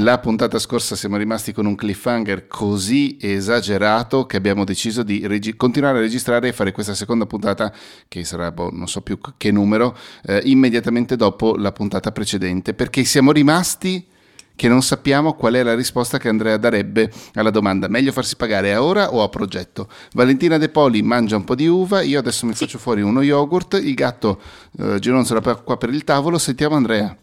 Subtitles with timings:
[0.00, 5.56] La puntata scorsa siamo rimasti con un cliffhanger così esagerato che abbiamo deciso di regi-
[5.56, 7.72] continuare a registrare e fare questa seconda puntata,
[8.06, 9.96] che sarà boh, non so più che numero,
[10.26, 14.06] eh, immediatamente dopo la puntata precedente, perché siamo rimasti
[14.54, 18.74] che non sappiamo qual è la risposta che Andrea darebbe alla domanda meglio farsi pagare
[18.74, 19.88] a ora o a progetto.
[20.12, 22.64] Valentina De Poli mangia un po' di uva, io adesso mi sì.
[22.64, 24.42] faccio fuori uno yogurt, il gatto
[24.78, 27.16] eh, gironzola qua per il tavolo, sentiamo Andrea.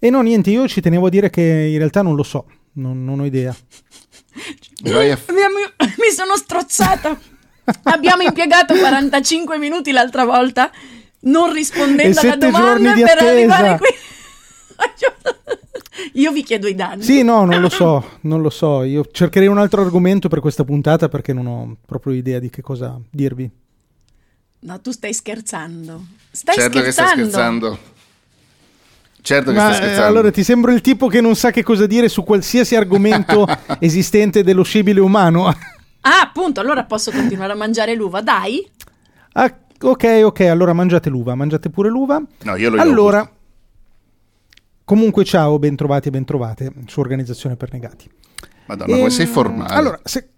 [0.00, 3.04] E no, niente, io ci tenevo a dire che in realtà non lo so, non,
[3.04, 3.52] non ho idea.
[3.52, 3.66] F-
[5.98, 7.18] mi sono strozzata.
[7.84, 10.70] Abbiamo impiegato 45 minuti l'altra volta
[11.20, 13.28] non rispondendo alla domanda per attesa.
[13.28, 13.88] arrivare qui.
[16.20, 17.02] Io vi chiedo i danni.
[17.02, 18.84] Sì, no, non lo so, non lo so.
[18.84, 22.62] Io cercherei un altro argomento per questa puntata perché non ho proprio idea di che
[22.62, 23.50] cosa dirvi.
[24.60, 26.04] No, tu stai scherzando.
[26.30, 26.84] Stai certo scherzando.
[26.84, 27.78] che stai scherzando.
[29.20, 30.06] Certo che Ma, stai eh, scherzando.
[30.06, 33.46] allora ti sembro il tipo che non sa che cosa dire su qualsiasi argomento
[33.80, 35.46] esistente dello scibile umano.
[35.48, 38.66] ah, appunto, allora posso continuare a mangiare l'uva, dai.
[39.32, 42.22] Ah, ok, ok, allora mangiate l'uva, mangiate pure l'uva.
[42.42, 43.34] No, io lo Allora, yogurt.
[44.84, 48.08] comunque ciao, bentrovati e bentrovate su Organizzazione per Negati.
[48.66, 49.74] Madonna, come sei ehm, formale.
[49.74, 50.28] Allora, se,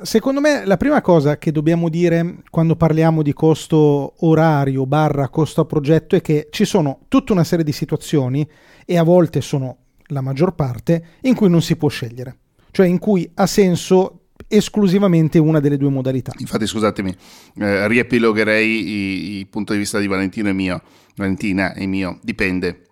[0.00, 5.62] Secondo me la prima cosa che dobbiamo dire quando parliamo di costo orario barra costo
[5.62, 8.48] a progetto è che ci sono tutta una serie di situazioni
[8.86, 12.36] e a volte sono la maggior parte in cui non si può scegliere,
[12.70, 16.32] cioè in cui ha senso esclusivamente una delle due modalità.
[16.38, 17.14] Infatti scusatemi,
[17.56, 20.80] eh, riepilogherei il punto di vista di Valentino e mio,
[21.16, 22.86] Valentina e mio, dipende,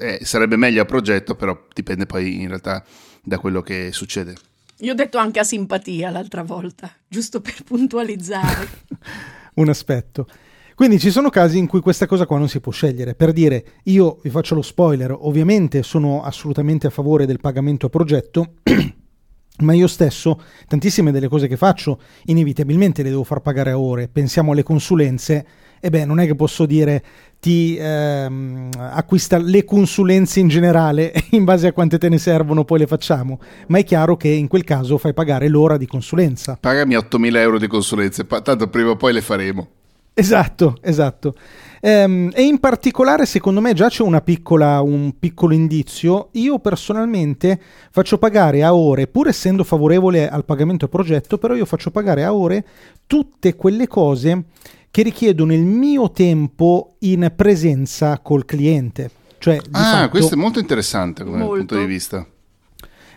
[0.00, 2.84] eh, sarebbe meglio a progetto però dipende poi in realtà
[3.22, 4.34] da quello che succede.
[4.80, 8.68] Io ho detto anche a simpatia l'altra volta, giusto per puntualizzare.
[9.54, 10.26] Un aspetto.
[10.74, 13.14] Quindi ci sono casi in cui questa cosa qua non si può scegliere.
[13.14, 17.88] Per dire, io vi faccio lo spoiler, ovviamente sono assolutamente a favore del pagamento a
[17.88, 18.56] progetto,
[19.60, 24.08] ma io stesso tantissime delle cose che faccio inevitabilmente le devo far pagare a ore.
[24.08, 25.46] Pensiamo alle consulenze,
[25.86, 27.00] e beh, non è che posso dire
[27.38, 32.80] ti ehm, acquista le consulenze in generale in base a quante te ne servono poi
[32.80, 33.38] le facciamo.
[33.68, 36.58] Ma è chiaro che in quel caso fai pagare l'ora di consulenza.
[36.60, 39.68] Pagami 8.000 euro di consulenze tanto prima o poi le faremo.
[40.12, 41.34] Esatto esatto.
[41.80, 46.30] Ehm, e in particolare secondo me già c'è una piccola, un piccolo indizio.
[46.32, 47.60] Io personalmente
[47.92, 52.24] faccio pagare a ore pur essendo favorevole al pagamento a progetto però io faccio pagare
[52.24, 52.64] a ore
[53.06, 54.46] tutte quelle cose
[54.96, 59.10] che richiedono il mio tempo in presenza col cliente.
[59.36, 61.56] Cioè, ah, fatto, questo è molto interessante come molto.
[61.56, 62.26] punto di vista.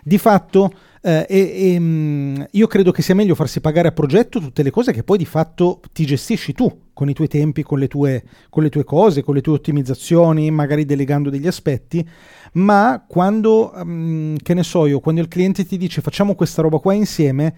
[0.04, 4.42] Di fatto, eh, e, e, mm, io credo che sia meglio farsi pagare a progetto
[4.42, 7.80] tutte le cose che poi di fatto ti gestisci tu, con i tuoi tempi, con
[7.80, 12.06] le tue, con le tue cose, con le tue ottimizzazioni, magari delegando degli aspetti,
[12.56, 16.80] ma quando, um, che ne so io, quando il cliente ti dice facciamo questa roba
[16.80, 17.56] qua insieme,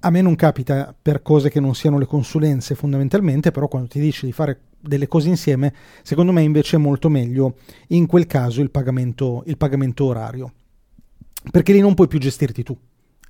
[0.00, 4.00] a me non capita per cose che non siano le consulenze fondamentalmente, però quando ti
[4.00, 7.56] dici di fare delle cose insieme, secondo me invece è molto meglio
[7.88, 10.52] in quel caso il pagamento, il pagamento orario.
[11.50, 12.76] Perché lì non puoi più gestirti tu.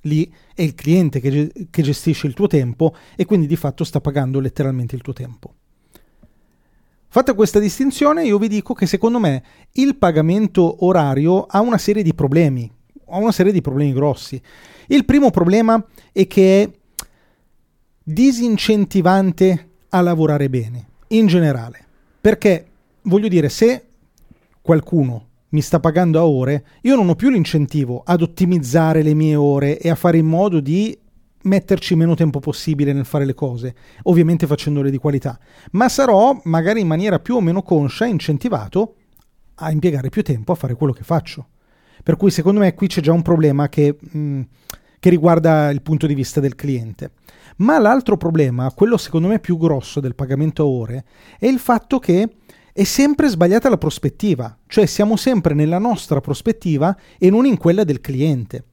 [0.01, 3.99] Lì è il cliente che, che gestisce il tuo tempo e quindi di fatto sta
[3.99, 5.53] pagando letteralmente il tuo tempo.
[7.09, 12.03] Fatta questa distinzione, io vi dico che secondo me il pagamento orario ha una serie
[12.03, 12.69] di problemi,
[13.09, 14.41] ha una serie di problemi grossi.
[14.87, 16.69] Il primo problema è che è
[18.03, 21.85] disincentivante a lavorare bene, in generale.
[22.21, 22.65] Perché,
[23.03, 23.85] voglio dire, se
[24.61, 29.35] qualcuno mi sta pagando a ore, io non ho più l'incentivo ad ottimizzare le mie
[29.35, 30.97] ore e a fare in modo di
[31.43, 35.39] metterci meno tempo possibile nel fare le cose, ovviamente facendole di qualità,
[35.71, 38.95] ma sarò magari in maniera più o meno conscia incentivato
[39.55, 41.47] a impiegare più tempo a fare quello che faccio.
[42.07, 44.41] Per cui secondo me qui c'è già un problema che, mh, mm,
[44.97, 47.11] che riguarda il punto di vista del cliente.
[47.57, 51.03] Ma l'altro problema, quello secondo me più grosso del pagamento a ore,
[51.37, 52.37] è il fatto che
[52.71, 57.83] è sempre sbagliata la prospettiva, cioè siamo sempre nella nostra prospettiva e non in quella
[57.83, 58.63] del cliente.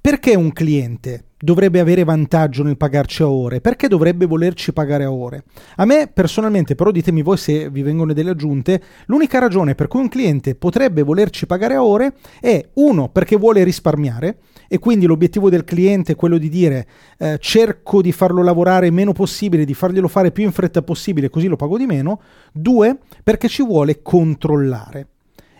[0.00, 3.60] Perché un cliente dovrebbe avere vantaggio nel pagarci a ore?
[3.60, 5.44] Perché dovrebbe volerci pagare a ore?
[5.76, 10.00] A me personalmente, però ditemi voi se vi vengono delle aggiunte, l'unica ragione per cui
[10.00, 14.38] un cliente potrebbe volerci pagare a ore è uno perché vuole risparmiare
[14.68, 16.86] e quindi l'obiettivo del cliente è quello di dire
[17.18, 21.48] eh, cerco di farlo lavorare meno possibile, di farglielo fare più in fretta possibile così
[21.48, 22.20] lo pago di meno,
[22.52, 25.08] due perché ci vuole controllare.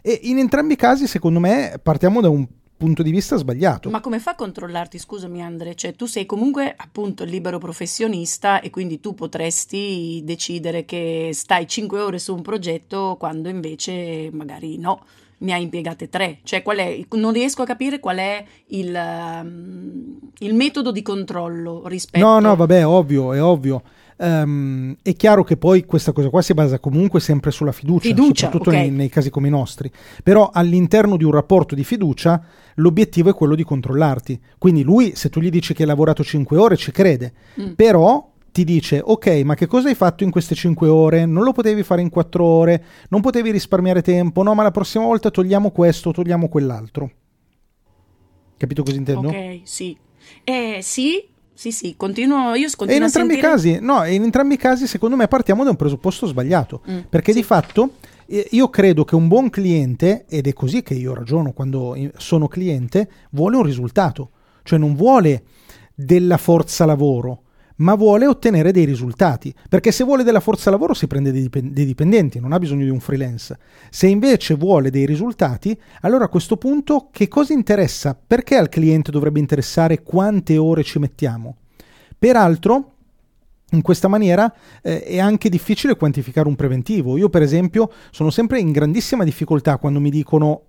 [0.02, 2.46] E in entrambi i casi, secondo me, partiamo da un
[2.80, 3.90] punto di vista sbagliato.
[3.90, 5.74] Ma come fa a controllarti, scusami Andre?
[5.74, 12.00] Cioè tu sei comunque appunto libero professionista e quindi tu potresti decidere che stai 5
[12.00, 15.04] ore su un progetto quando invece magari no.
[15.40, 16.38] ne ha impiegate tre.
[16.42, 21.86] Cioè, qual è, non riesco a capire qual è il, um, il metodo di controllo
[21.86, 22.24] rispetto...
[22.24, 23.82] No, no, vabbè, è ovvio, è ovvio.
[24.22, 28.44] Um, è chiaro che poi questa cosa qua si basa comunque sempre sulla fiducia, fiducia
[28.44, 28.82] soprattutto okay.
[28.82, 29.90] nei, nei, casi come i nostri.
[30.22, 32.42] Però all'interno di un rapporto di fiducia
[32.74, 34.38] l'obiettivo è quello di controllarti.
[34.58, 37.32] Quindi lui, se tu gli dici che hai lavorato 5 ore, ci crede.
[37.58, 37.72] Mm.
[37.72, 41.52] Però ti dice ok ma che cosa hai fatto in queste 5 ore non lo
[41.52, 45.70] potevi fare in 4 ore non potevi risparmiare tempo no ma la prossima volta togliamo
[45.70, 47.10] questo togliamo quell'altro
[48.56, 49.28] capito cosa intendo?
[49.28, 49.96] ok sì
[50.42, 51.29] eh sì
[51.60, 53.46] sì, sì, continuo, io continuo e in entrambi sentire...
[53.46, 56.98] i casi, no, in entrambi i casi secondo me partiamo da un presupposto sbagliato, mm,
[57.10, 57.40] perché sì.
[57.40, 57.96] di fatto
[58.28, 63.10] io credo che un buon cliente, ed è così che io ragiono quando sono cliente,
[63.32, 64.30] vuole un risultato,
[64.62, 65.42] cioè non vuole
[65.94, 67.42] della forza lavoro,
[67.80, 72.40] ma vuole ottenere dei risultati, perché se vuole della forza lavoro si prende dei, dipendenti,
[72.40, 73.58] non ha bisogno di un freelance.
[73.90, 78.18] Se invece vuole dei risultati, allora a questo punto che cosa interessa?
[78.26, 81.56] Perché al cliente dovrebbe interessare quante ore ci mettiamo?
[82.18, 82.92] Peraltro,
[83.70, 87.16] in questa maniera eh, è anche difficile quantificare un preventivo.
[87.16, 90.62] Io, per esempio, sono sempre in grandissima difficoltà quando mi dicono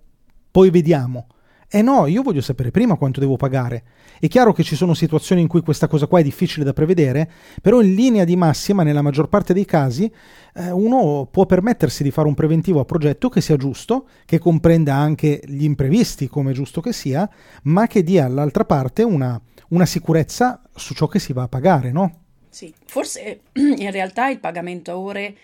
[0.50, 1.26] poi vediamo.
[1.74, 3.82] Eh no, io voglio sapere prima quanto devo pagare.
[4.20, 7.30] È chiaro che ci sono situazioni in cui questa cosa qua è difficile da prevedere,
[7.62, 10.12] però in linea di massima, nella maggior parte dei casi,
[10.54, 14.94] eh, uno può permettersi di fare un preventivo a progetto che sia giusto, che comprenda
[14.94, 17.26] anche gli imprevisti, come giusto che sia,
[17.62, 21.90] ma che dia all'altra parte una, una sicurezza su ciò che si va a pagare,
[21.90, 22.20] no?
[22.50, 25.34] Sì, forse in realtà il pagamento a ore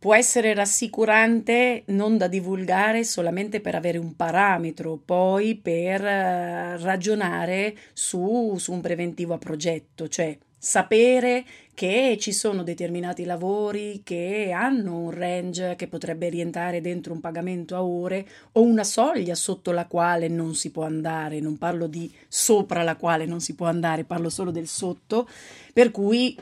[0.00, 7.76] può essere rassicurante non da divulgare solamente per avere un parametro, poi per uh, ragionare
[7.92, 11.44] su, su un preventivo a progetto, cioè sapere
[11.74, 17.76] che ci sono determinati lavori che hanno un range che potrebbe rientrare dentro un pagamento
[17.76, 22.10] a ore o una soglia sotto la quale non si può andare, non parlo di
[22.26, 25.28] sopra la quale non si può andare, parlo solo del sotto,
[25.74, 26.36] per cui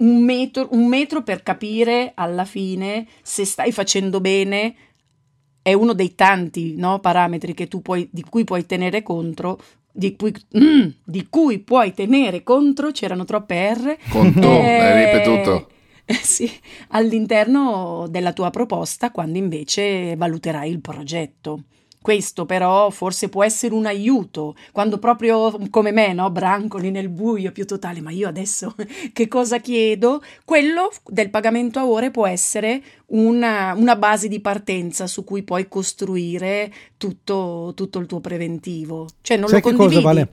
[0.00, 4.74] un metro, un metro per capire alla fine se stai facendo bene
[5.62, 9.58] è uno dei tanti no, parametri puoi, di cui puoi tenere conto.
[9.92, 13.96] Di cui, mm, di cui, puoi tenere conto, c'erano troppe R.
[14.08, 15.68] Conto, eh, hai ripetuto.
[16.04, 16.50] Eh, sì,
[16.90, 21.64] all'interno della tua proposta quando invece valuterai il progetto.
[22.02, 27.52] Questo però forse può essere un aiuto quando proprio come me, no, brancoli nel buio
[27.52, 28.74] più totale, ma io adesso
[29.12, 30.22] che cosa chiedo?
[30.46, 35.68] Quello del pagamento a ore può essere una, una base di partenza su cui puoi
[35.68, 39.06] costruire tutto, tutto il tuo preventivo.
[39.20, 39.94] Cioè non Sai lo condividi?
[39.96, 40.28] Cosa, vale?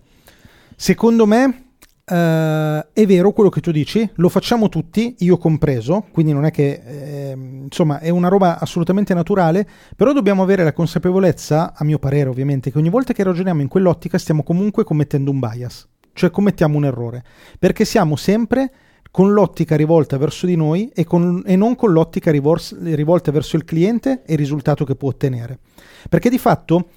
[0.74, 1.67] Secondo me
[2.10, 6.52] Uh, è vero quello che tu dici, lo facciamo tutti, io compreso, quindi non è
[6.52, 7.32] che eh,
[7.64, 12.72] insomma è una roba assolutamente naturale, però dobbiamo avere la consapevolezza, a mio parere ovviamente,
[12.72, 16.86] che ogni volta che ragioniamo in quell'ottica stiamo comunque commettendo un bias, cioè commettiamo un
[16.86, 17.26] errore,
[17.60, 18.72] perché siamo sempre
[19.12, 23.66] con l'ottica rivolta verso di noi e, con, e non con l'ottica rivolta verso il
[23.66, 25.60] cliente e il risultato che può ottenere.
[26.08, 26.88] Perché di fatto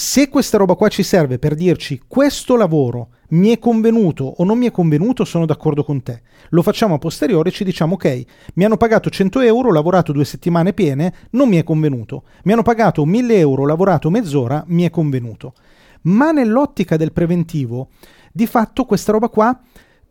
[0.00, 4.56] se questa roba qua ci serve per dirci questo lavoro mi è convenuto o non
[4.56, 6.22] mi è convenuto, sono d'accordo con te.
[6.50, 8.24] Lo facciamo a posteriore e ci diciamo ok,
[8.54, 12.22] mi hanno pagato 100 euro, ho lavorato due settimane piene, non mi è convenuto.
[12.44, 15.54] Mi hanno pagato 1000 euro, ho lavorato mezz'ora, mi è convenuto.
[16.02, 17.88] Ma nell'ottica del preventivo,
[18.32, 19.60] di fatto questa roba qua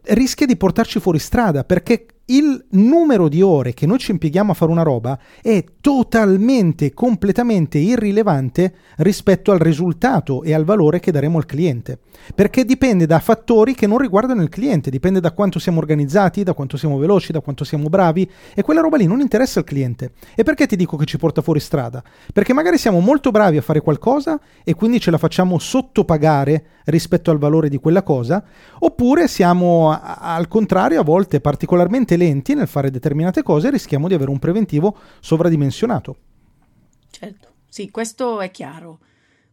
[0.02, 4.56] rischia di portarci fuori strada perché il numero di ore che noi ci impieghiamo a
[4.56, 11.38] fare una roba è totalmente, completamente irrilevante rispetto al risultato e al valore che daremo
[11.38, 12.00] al cliente,
[12.36, 16.54] perché dipende da fattori che non riguardano il cliente, dipende da quanto siamo organizzati, da
[16.54, 20.12] quanto siamo veloci, da quanto siamo bravi e quella roba lì non interessa al cliente.
[20.36, 22.04] E perché ti dico che ci porta fuori strada?
[22.34, 27.32] Perché magari siamo molto bravi a fare qualcosa e quindi ce la facciamo sottopagare rispetto
[27.32, 28.44] al valore di quella cosa,
[28.80, 34.32] oppure siamo al contrario a volte particolarmente lenti nel fare determinate cose rischiamo di avere
[34.32, 36.18] un preventivo sovradimensionato.
[37.10, 39.00] Certo, sì, questo è chiaro.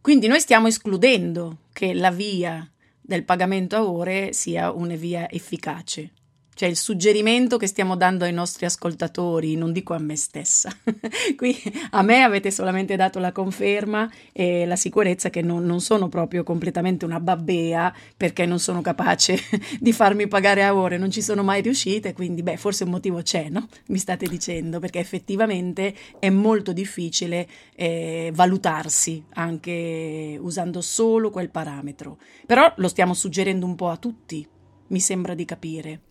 [0.01, 2.69] Quindi noi stiamo escludendo che la via
[3.01, 6.11] del pagamento a ore sia una via efficace.
[6.55, 10.71] Cioè il suggerimento che stiamo dando ai nostri ascoltatori, non dico a me stessa,
[11.35, 11.53] qui
[11.91, 16.43] a me avete solamente dato la conferma e la sicurezza che non, non, sono proprio
[16.43, 19.37] completamente una babbea perché non sono capace
[19.81, 23.21] di farmi pagare a ore, non ci sono mai riuscite, quindi beh forse un motivo
[23.21, 23.67] c'è, no?
[23.87, 32.17] Mi state dicendo, perché effettivamente è molto difficile eh, valutarsi anche usando solo quel parametro.
[32.45, 34.47] Però lo stiamo suggerendo un po' a tutti,
[34.87, 36.01] mi sembra di capire.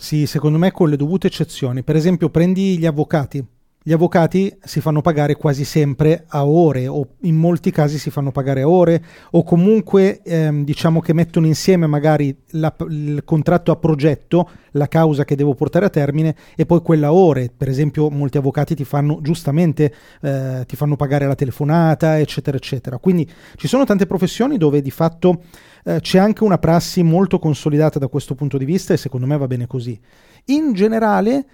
[0.00, 1.82] Sì, secondo me con le dovute eccezioni.
[1.82, 3.44] Per esempio, prendi gli avvocati.
[3.82, 8.30] Gli avvocati si fanno pagare quasi sempre a ore o in molti casi si fanno
[8.30, 9.02] pagare a ore
[9.32, 15.24] o comunque ehm, diciamo che mettono insieme magari la, il contratto a progetto, la causa
[15.24, 17.50] che devo portare a termine e poi quella a ore.
[17.54, 22.98] Per esempio molti avvocati ti fanno giustamente eh, ti fanno pagare la telefonata eccetera eccetera.
[22.98, 25.42] Quindi ci sono tante professioni dove di fatto
[25.84, 29.36] eh, c'è anche una prassi molto consolidata da questo punto di vista e secondo me
[29.36, 29.98] va bene così.
[30.46, 31.44] In generale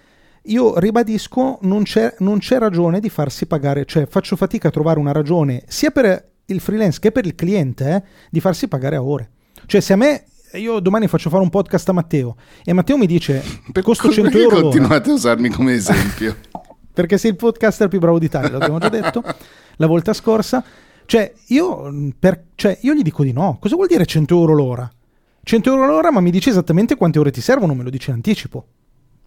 [0.43, 4.99] io ribadisco, non c'è, non c'è ragione di farsi pagare, cioè faccio fatica a trovare
[4.99, 9.03] una ragione sia per il freelance che per il cliente eh, di farsi pagare a
[9.03, 9.29] ore.
[9.65, 13.05] Cioè se a me io domani faccio fare un podcast a Matteo e Matteo mi
[13.05, 16.37] dice per costo 100 euro continuate a usarmi come esempio
[16.93, 19.21] perché sei il podcaster più bravo d'Italia l'abbiamo già detto
[19.75, 20.63] la volta scorsa
[21.07, 23.57] cioè io, per, cioè io gli dico di no.
[23.59, 24.91] Cosa vuol dire 100 euro l'ora?
[25.47, 28.17] 100 euro l'ora ma mi dici esattamente quante ore ti servono me lo dici in
[28.17, 28.65] anticipo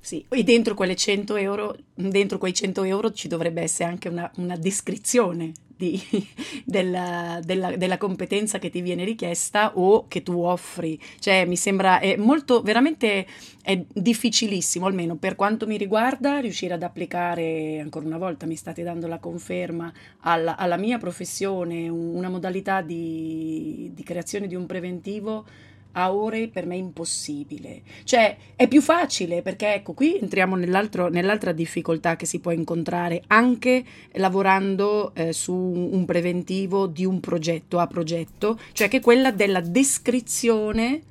[0.01, 4.31] sì, e dentro quelle 100 euro, dentro quei 100 euro ci dovrebbe essere anche una,
[4.37, 6.01] una descrizione di,
[6.65, 11.01] della, della, della, competenza che ti viene richiesta o che tu offri.
[11.19, 13.27] Cioè, mi sembra è molto, veramente
[13.63, 18.83] è difficilissimo, almeno per quanto mi riguarda, riuscire ad applicare, ancora una volta mi state
[18.83, 25.69] dando la conferma, alla, alla mia professione una modalità di, di creazione di un preventivo
[25.93, 27.83] a ore per me impossibile.
[28.05, 33.85] Cioè è più facile perché ecco qui entriamo nell'altra difficoltà che si può incontrare anche
[34.13, 39.61] lavorando eh, su un preventivo di un progetto a progetto, cioè che è quella della
[39.61, 41.03] descrizione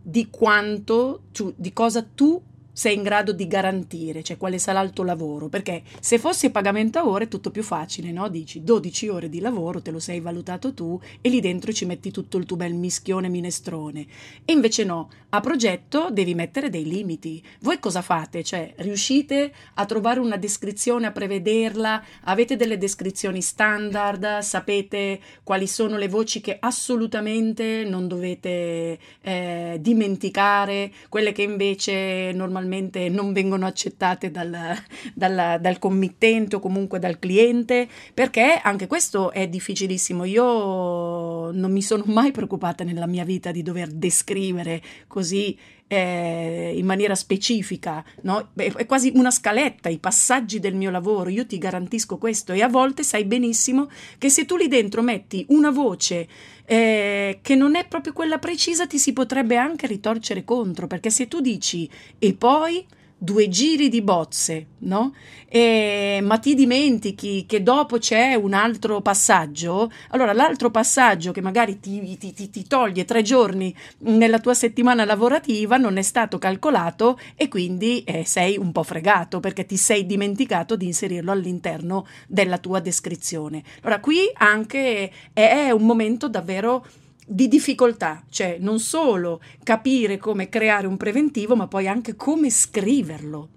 [0.00, 2.40] di quanto, tu, di cosa tu
[2.78, 7.00] sei in grado di garantire, cioè quale sarà il tuo lavoro, perché se fosse pagamento
[7.00, 8.28] a ore è tutto più facile, no?
[8.28, 12.12] Dici 12 ore di lavoro, te lo sei valutato tu e lì dentro ci metti
[12.12, 14.06] tutto il tuo bel mischione minestrone.
[14.44, 17.42] E invece no, a progetto devi mettere dei limiti.
[17.62, 18.44] Voi cosa fate?
[18.44, 22.04] Cioè, riuscite a trovare una descrizione, a prevederla?
[22.26, 24.38] Avete delle descrizioni standard?
[24.38, 32.66] Sapete quali sono le voci che assolutamente non dovete eh, dimenticare, quelle che invece normalmente
[32.68, 34.76] normalmente non vengono accettate dal,
[35.14, 40.24] dal, dal committente o comunque dal cliente, perché anche questo è difficilissimo.
[40.24, 45.56] Io non mi sono mai preoccupata nella mia vita di dover descrivere così
[45.88, 48.50] eh, in maniera specifica, no?
[48.54, 52.68] È quasi una scaletta, i passaggi del mio lavoro, io ti garantisco questo e a
[52.68, 56.28] volte sai benissimo che se tu lì dentro metti una voce
[56.66, 61.26] eh, che non è proprio quella precisa ti si potrebbe anche ritorcere contro, perché se
[61.26, 62.86] tu dici e poi
[63.18, 65.12] due giri di bozze, no?
[65.48, 71.80] E, ma ti dimentichi che dopo c'è un altro passaggio, allora l'altro passaggio che magari
[71.80, 77.18] ti, ti, ti, ti, toglie tre giorni nella tua settimana lavorativa non è stato calcolato
[77.34, 82.58] e quindi eh, sei un po' fregato perché ti sei dimenticato di inserirlo all'interno della
[82.58, 83.62] tua descrizione.
[83.82, 86.84] Allora qui anche è un momento davvero
[87.28, 93.48] di difficoltà, cioè non solo capire come creare un preventivo, ma poi anche come scriverlo.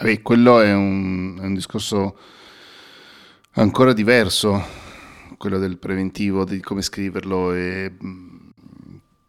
[0.00, 2.16] Beh, quello è un, è un discorso
[3.54, 4.62] ancora diverso,
[5.36, 7.96] quello del preventivo, di come scriverlo e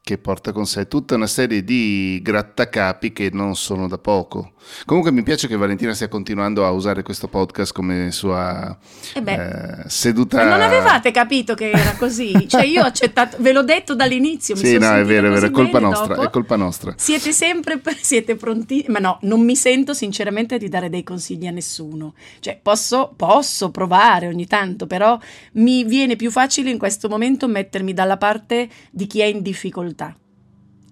[0.09, 4.53] che porta con sé tutta una serie di grattacapi che non sono da poco.
[4.85, 8.75] Comunque mi piace che Valentina stia continuando a usare questo podcast come sua
[9.13, 10.37] eh eh, seduta.
[10.37, 12.47] Ma non avevate capito che era così?
[12.49, 14.55] cioè io ho accettato, ve l'ho detto dall'inizio.
[14.55, 16.27] Mi sì, no, è vero, è vero, è colpa nostra, dopo.
[16.27, 16.93] è colpa nostra.
[16.97, 21.51] Siete sempre, siete pronti, ma no, non mi sento sinceramente di dare dei consigli a
[21.51, 22.15] nessuno.
[22.39, 25.19] Cioè posso, posso provare ogni tanto, però
[25.53, 29.98] mi viene più facile in questo momento mettermi dalla parte di chi è in difficoltà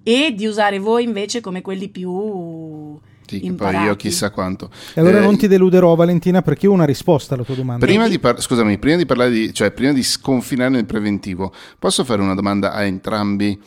[0.04, 2.98] e di usare voi invece come quelli più
[3.28, 4.70] sì, poi io chissà quanto.
[4.94, 7.86] E allora eh, non ti deluderò Valentina perché io ho una risposta alla tua domanda.
[7.86, 12.06] Prima di, par- scusami, prima di parlare di, cioè prima di sconfinare nel preventivo, posso
[12.06, 13.62] fare una domanda a entrambi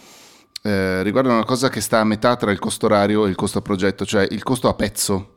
[0.63, 3.59] eh, riguardo una cosa che sta a metà tra il costo orario e il costo
[3.59, 5.35] a progetto, cioè il costo a pezzo.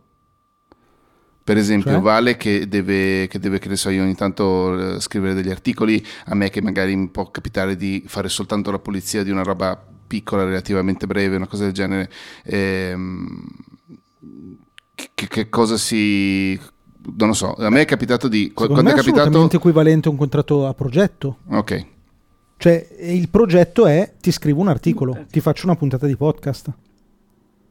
[1.43, 1.99] Per esempio, cioè?
[1.99, 6.01] Vale che deve, che deve, che ne so io, ogni tanto eh, scrivere degli articoli,
[6.27, 9.92] a me che magari mi può capitare di fare soltanto la pulizia di una roba
[10.05, 12.09] piccola, relativamente breve, una cosa del genere.
[12.43, 13.45] Ehm,
[15.13, 16.59] che, che, cosa si...
[17.17, 18.45] Non lo so, a me è capitato di...
[18.47, 19.19] Secondo quando me è, capitato...
[19.21, 21.37] assolutamente equivalente a un contratto a progetto.
[21.49, 21.85] Ok.
[22.57, 26.71] Cioè, il progetto è ti scrivo un articolo, ti faccio una puntata di podcast.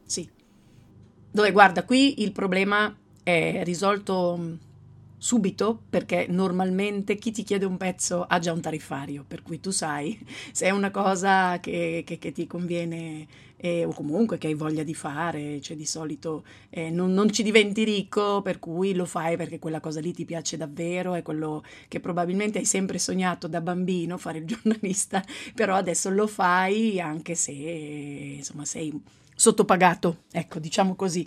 [0.05, 0.29] Sì.
[1.31, 4.57] Dove guarda, qui il problema è risolto
[5.23, 9.71] subito perché normalmente chi ti chiede un pezzo ha già un tariffario, per cui tu
[9.71, 10.19] sai
[10.51, 13.25] se è una cosa che, che, che ti conviene
[13.55, 17.41] eh, o comunque che hai voglia di fare, cioè di solito eh, non, non, ci
[17.41, 21.63] diventi ricco per cui lo fai perché quella cosa lì ti piace davvero, è quello
[21.87, 25.23] che probabilmente hai sempre sognato da bambino, fare il giornalista,
[25.55, 28.93] però adesso lo fai anche se insomma sei
[29.33, 31.25] sottopagato, ecco diciamo così.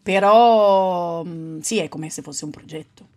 [0.00, 3.11] Però mm, sì, è come se fosse un progetto.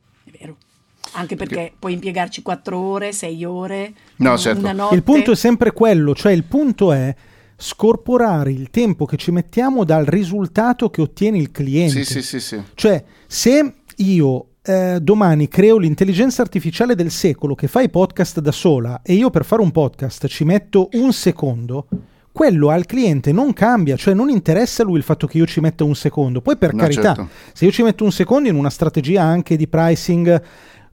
[1.16, 1.74] Anche perché che...
[1.78, 4.60] puoi impiegarci quattro ore, sei ore, no, certo.
[4.60, 4.96] una notte.
[4.96, 7.16] Il punto è sempre quello, cioè il punto è
[7.58, 12.04] scorporare il tempo che ci mettiamo dal risultato che ottiene il cliente.
[12.04, 12.62] Sì, sì, sì, sì.
[12.74, 18.52] Cioè, se io eh, domani creo l'intelligenza artificiale del secolo che fa i podcast da
[18.52, 21.88] sola e io per fare un podcast ci metto un secondo,
[22.32, 25.62] quello al cliente non cambia, cioè non interessa a lui il fatto che io ci
[25.62, 26.42] metta un secondo.
[26.42, 27.30] Poi per no, carità, certo.
[27.54, 30.42] se io ci metto un secondo in una strategia anche di pricing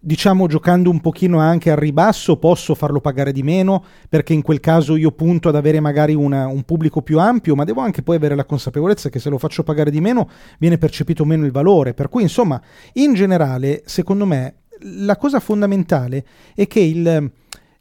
[0.04, 4.58] diciamo giocando un pochino anche al ribasso posso farlo pagare di meno perché in quel
[4.58, 8.16] caso io punto ad avere magari una, un pubblico più ampio ma devo anche poi
[8.16, 10.28] avere la consapevolezza che se lo faccio pagare di meno
[10.58, 12.60] viene percepito meno il valore per cui insomma
[12.94, 17.30] in generale secondo me la cosa fondamentale è che il,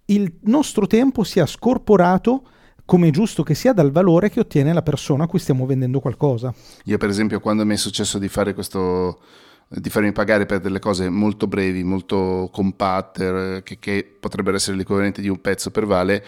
[0.06, 2.44] il nostro tempo sia scorporato
[2.86, 6.00] come è giusto che sia dal valore che ottiene la persona a cui stiamo vendendo
[6.00, 6.54] qualcosa.
[6.86, 9.20] Io per esempio quando mi è successo di fare questo
[9.74, 15.22] di farmi pagare per delle cose molto brevi, molto compatte, che, che potrebbero essere l'equivalente
[15.22, 16.26] di un pezzo per vale,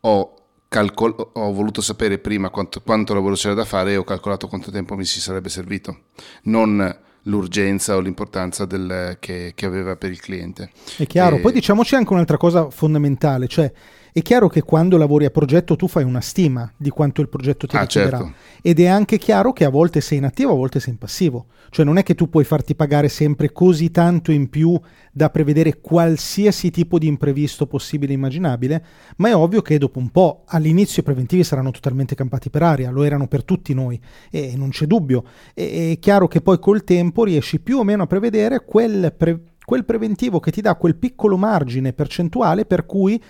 [0.00, 0.34] ho,
[0.68, 4.70] calcol- ho voluto sapere prima quanto, quanto, lavoro c'era da fare e ho calcolato quanto
[4.70, 6.00] tempo mi si sarebbe servito,
[6.44, 10.70] non l'urgenza o l'importanza del, che, che, aveva per il cliente.
[10.96, 11.38] È chiaro, e...
[11.40, 13.72] poi diciamoci anche un'altra cosa fondamentale, cioè
[14.12, 17.66] è chiaro che quando lavori a progetto tu fai una stima di quanto il progetto
[17.66, 18.34] ti ah, richiederà certo.
[18.62, 21.46] Ed è anche chiaro che a volte sei in attivo, a volte sei in passivo.
[21.68, 24.78] Cioè non è che tu puoi farti pagare sempre così tanto in più
[25.10, 28.84] da prevedere qualsiasi tipo di imprevisto possibile e immaginabile,
[29.16, 32.90] ma è ovvio che dopo un po' all'inizio i preventivi saranno totalmente campati per aria,
[32.90, 34.00] lo erano per tutti noi
[34.30, 35.24] e non c'è dubbio.
[35.54, 39.40] E, è chiaro che poi col tempo riesci più o meno a prevedere quel, pre-
[39.64, 43.20] quel preventivo che ti dà quel piccolo margine percentuale per cui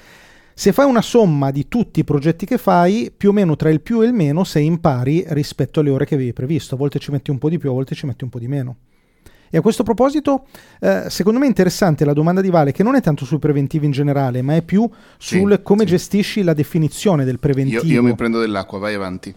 [0.54, 3.80] se fai una somma di tutti i progetti che fai, più o meno tra il
[3.80, 6.74] più e il meno sei in pari rispetto alle ore che avevi previsto.
[6.74, 8.48] A volte ci metti un po' di più, a volte ci metti un po' di
[8.48, 8.76] meno.
[9.54, 10.46] E a questo proposito,
[10.80, 13.84] eh, secondo me è interessante la domanda di Vale, che non è tanto sui preventivi
[13.84, 14.88] in generale, ma è più
[15.18, 15.90] sul sì, come sì.
[15.90, 17.82] gestisci la definizione del preventivo.
[17.82, 19.34] Io, io, mi prendo dell'acqua, vai avanti.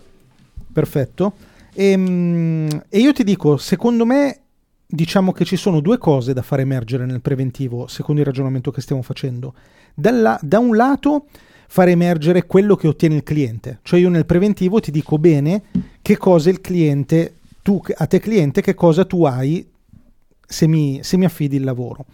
[0.71, 1.34] Perfetto.
[1.73, 4.44] E, ehm, e io ti dico, secondo me
[4.88, 8.82] diciamo che ci sono due cose da far emergere nel preventivo, secondo il ragionamento che
[8.82, 9.54] stiamo facendo.
[9.93, 11.28] Dalla, da un lato
[11.67, 15.63] far emergere quello che ottiene il cliente, cioè io nel preventivo ti dico bene
[16.02, 19.67] che cosa il cliente, tu, a te cliente, che cosa tu hai
[20.45, 22.06] se mi, se mi affidi il lavoro.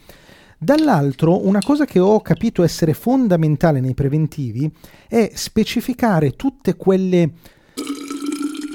[0.58, 4.72] Dall'altro, una cosa che ho capito essere fondamentale nei preventivi
[5.08, 7.32] è specificare tutte quelle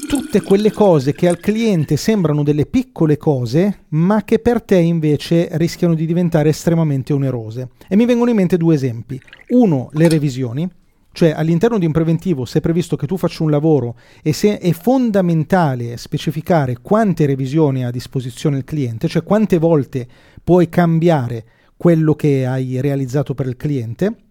[0.06, 5.48] tutte quelle cose che al cliente sembrano delle piccole cose, ma che per te invece
[5.52, 7.70] rischiano di diventare estremamente onerose.
[7.88, 9.20] E mi vengono in mente due esempi.
[9.48, 10.68] Uno, le revisioni.
[11.12, 14.58] Cioè all'interno di un preventivo, se è previsto che tu faccia un lavoro e se
[14.58, 20.06] è fondamentale specificare quante revisioni ha a disposizione il cliente, cioè quante volte
[20.44, 24.25] puoi cambiare quello che hai realizzato per il cliente,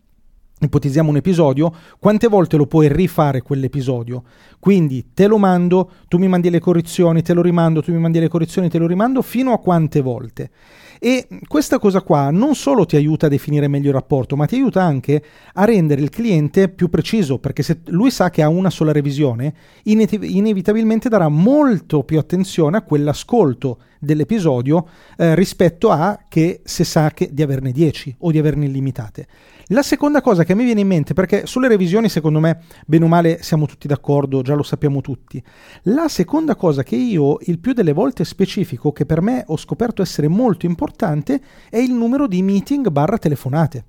[0.66, 4.24] ipotizziamo un episodio, quante volte lo puoi rifare quell'episodio?
[4.60, 8.20] Quindi te lo mando, tu mi mandi le correzioni, te lo rimando, tu mi mandi
[8.20, 10.52] le correzioni, te lo rimando, fino a quante volte?
[11.00, 14.56] E questa cosa qua non solo ti aiuta a definire meglio il rapporto, ma ti
[14.56, 15.24] aiuta anche
[15.54, 19.54] a rendere il cliente più preciso, perché se lui sa che ha una sola revisione,
[19.84, 27.30] inevitabilmente darà molto più attenzione a quell'ascolto dell'episodio eh, rispetto a che se sa che
[27.32, 29.28] di averne 10 o di averne illimitate.
[29.70, 33.08] La seconda cosa che mi viene in mente, perché sulle revisioni secondo me, bene o
[33.08, 35.42] male, siamo tutti d'accordo, già lo sappiamo tutti.
[35.84, 40.04] La seconda cosa che io il più delle volte specifico, che per me ho scoperto
[40.04, 43.86] essere molto importante, è il numero di meeting barra telefonate.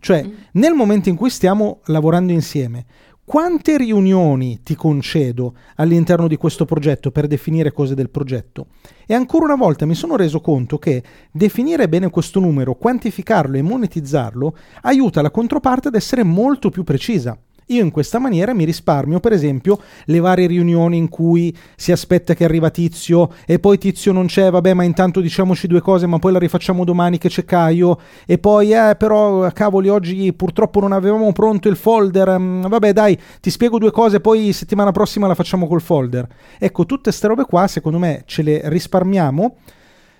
[0.00, 0.32] Cioè, mm.
[0.52, 2.84] nel momento in cui stiamo lavorando insieme,
[3.28, 8.68] quante riunioni ti concedo all'interno di questo progetto per definire cose del progetto?
[9.06, 13.62] E ancora una volta mi sono reso conto che definire bene questo numero, quantificarlo e
[13.62, 17.38] monetizzarlo aiuta la controparte ad essere molto più precisa.
[17.70, 22.32] Io in questa maniera mi risparmio, per esempio, le varie riunioni in cui si aspetta
[22.32, 26.18] che arriva Tizio e poi Tizio non c'è, vabbè, ma intanto diciamoci due cose, ma
[26.18, 30.92] poi la rifacciamo domani che c'è Caio e poi eh, però cavoli, oggi purtroppo non
[30.92, 32.38] avevamo pronto il folder.
[32.38, 36.26] Mm, vabbè, dai, ti spiego due cose, poi settimana prossima la facciamo col folder.
[36.58, 39.56] Ecco, tutte queste robe qua, secondo me, ce le risparmiamo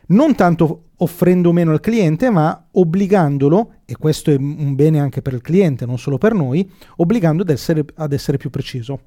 [0.08, 5.32] non tanto offrendo meno al cliente, ma obbligandolo, e questo è un bene anche per
[5.32, 9.00] il cliente, non solo per noi, obbligando ad essere, ad essere più preciso.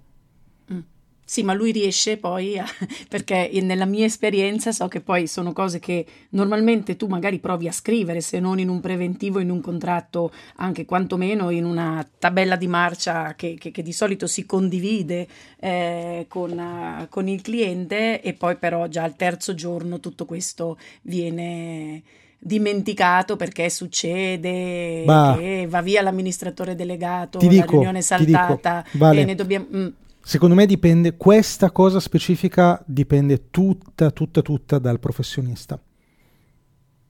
[1.31, 2.65] Sì, ma lui riesce poi, a,
[3.07, 7.71] perché nella mia esperienza so che poi sono cose che normalmente tu magari provi a
[7.71, 12.67] scrivere, se non in un preventivo, in un contratto, anche quantomeno in una tabella di
[12.67, 15.25] marcia che, che, che di solito si condivide
[15.61, 22.03] eh, con, con il cliente e poi però già al terzo giorno tutto questo viene
[22.43, 28.97] dimenticato perché succede bah, che va via l'amministratore delegato, la dico, riunione è saltata dico,
[28.97, 29.21] vale.
[29.21, 29.67] e ne dobbiamo...
[29.73, 29.87] Mm.
[30.23, 35.81] Secondo me dipende, questa cosa specifica dipende tutta, tutta, tutta dal professionista.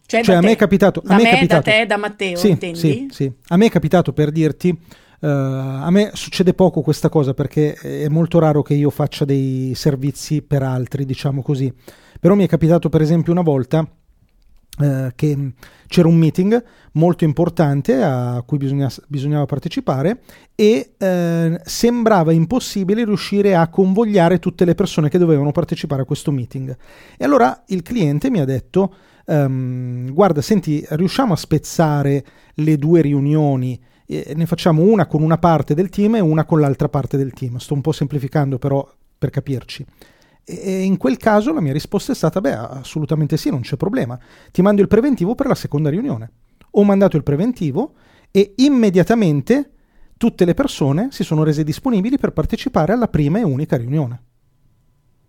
[0.05, 1.01] Cioè, cioè a te, me è capitato...
[1.03, 2.79] Da a me, me, è capitato, da te, da Matteo, sì, intendi?
[2.79, 3.31] Sì, sì.
[3.47, 4.77] A me è capitato per dirti...
[5.21, 9.73] Uh, a me succede poco questa cosa perché è molto raro che io faccia dei
[9.75, 11.71] servizi per altri, diciamo così.
[12.19, 13.87] Però mi è capitato per esempio una volta
[14.79, 15.53] eh, che
[15.87, 20.21] c'era un meeting molto importante a cui bisogna, bisognava partecipare
[20.55, 26.31] e eh, sembrava impossibile riuscire a convogliare tutte le persone che dovevano partecipare a questo
[26.31, 26.75] meeting.
[27.17, 28.93] E allora il cliente mi ha detto,
[29.25, 33.79] um, guarda, senti, riusciamo a spezzare le due riunioni
[34.11, 37.57] ne facciamo una con una parte del team e una con l'altra parte del team.
[37.57, 38.85] Sto un po' semplificando però
[39.17, 39.85] per capirci.
[40.43, 44.19] E in quel caso la mia risposta è stata: beh, assolutamente sì, non c'è problema.
[44.51, 46.31] Ti mando il preventivo per la seconda riunione.
[46.71, 47.93] Ho mandato il preventivo
[48.31, 49.71] e immediatamente
[50.17, 54.23] tutte le persone si sono rese disponibili per partecipare alla prima e unica riunione.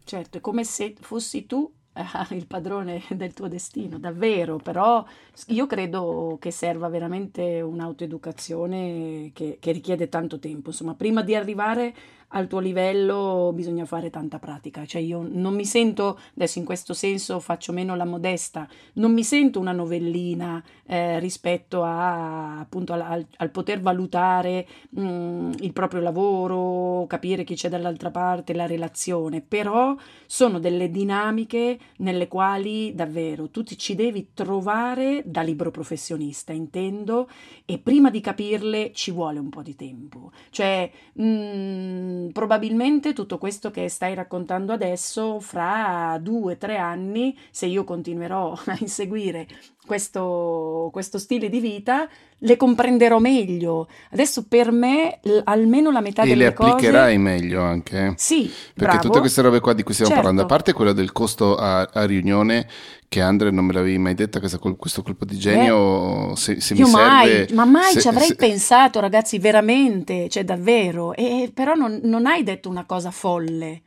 [0.04, 1.70] Certo, è come se fossi tu
[2.30, 5.04] il padrone del tuo destino, davvero, però
[5.48, 10.70] io credo che serva veramente un'autoeducazione che, che richiede tanto tempo.
[10.70, 11.94] Insomma, prima di arrivare
[12.32, 16.94] al tuo livello bisogna fare tanta pratica, cioè io non mi sento, adesso in questo
[16.94, 23.26] senso faccio meno la modesta, non mi sento una novellina eh, rispetto a, appunto al,
[23.36, 29.40] al poter valutare mh, mm, il proprio lavoro, capire chi c'è dall'altra parte, la relazione,
[29.40, 29.94] però
[30.26, 37.28] sono delle dinamiche nelle quali davvero tu ci devi trovare da libro professionista, intendo,
[37.64, 43.38] e prima di capirle ci vuole un po' di tempo, cioè mh, mm, probabilmente tutto
[43.38, 49.46] questo che stai raccontando adesso, fra due o tre anni, se io continuerò a inseguire
[49.84, 53.88] questo, questo, stile di vita, le comprenderò meglio.
[54.10, 56.68] Adesso per me l- almeno la metà e delle cose...
[56.68, 58.14] E le applicherai meglio anche.
[58.16, 58.42] Sì,
[58.74, 59.00] Perché bravo.
[59.00, 60.26] tutte queste robe qua di cui stiamo certo.
[60.26, 62.68] parlando, a parte quello del costo a, a riunione,
[63.08, 66.74] che Andre non me l'avevi mai detta, questo, questo colpo di genio, eh, se, se
[66.74, 67.54] mi mai, serve...
[67.54, 68.36] Ma mai se, ci avrei se...
[68.36, 71.12] pensato, ragazzi, veramente, cioè davvero.
[71.14, 73.82] E, però non, non hai detto una cosa folle.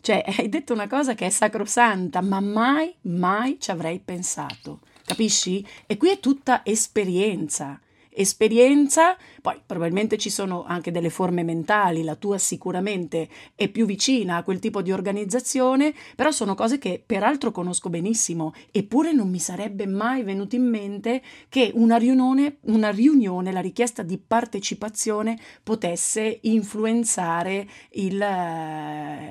[0.00, 4.80] Cioè, hai detto una cosa che è sacrosanta, ma mai, mai ci avrei pensato.
[5.08, 5.66] Capisci?
[5.86, 7.80] E qui è tutta esperienza.
[8.10, 14.36] Esperienza, poi probabilmente ci sono anche delle forme mentali, la tua sicuramente è più vicina
[14.36, 19.38] a quel tipo di organizzazione, però sono cose che peraltro conosco benissimo, eppure non mi
[19.38, 26.40] sarebbe mai venuto in mente che una riunione, una riunione la richiesta di partecipazione potesse
[26.42, 28.22] influenzare il,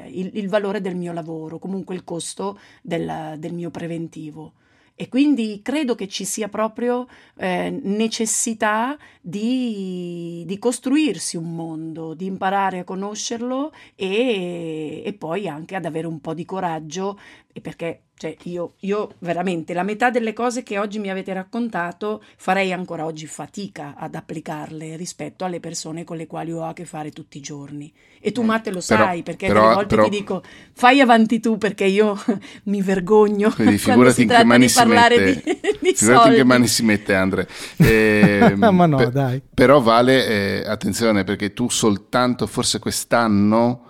[0.10, 4.54] il, il valore del mio lavoro, comunque il costo del, del mio preventivo.
[5.00, 8.98] E quindi credo che ci sia proprio eh, necessità
[9.30, 16.08] di, di, costruirsi un mondo, di imparare a conoscerlo e, e poi anche ad avere
[16.08, 17.20] un po' di coraggio,
[17.62, 22.74] perché cioè io, io, veramente la metà delle cose che oggi mi avete raccontato farei
[22.74, 27.12] ancora oggi fatica ad applicarle rispetto alle persone con le quali ho a che fare
[27.12, 27.94] tutti i giorni.
[28.20, 30.42] E tu, Matte, lo però, sai, perché però, delle volte però, ti dico
[30.74, 32.20] fai avanti tu perché io
[32.66, 36.36] mi vergogno quindi quando si in che mani di parlare mette, di, di figurati in
[36.36, 37.48] che mani si mette Andre.
[37.78, 39.42] Eh, ma no, per, dai.
[39.54, 43.86] Però vale, eh, attenzione, perché tu soltanto, forse quest'anno,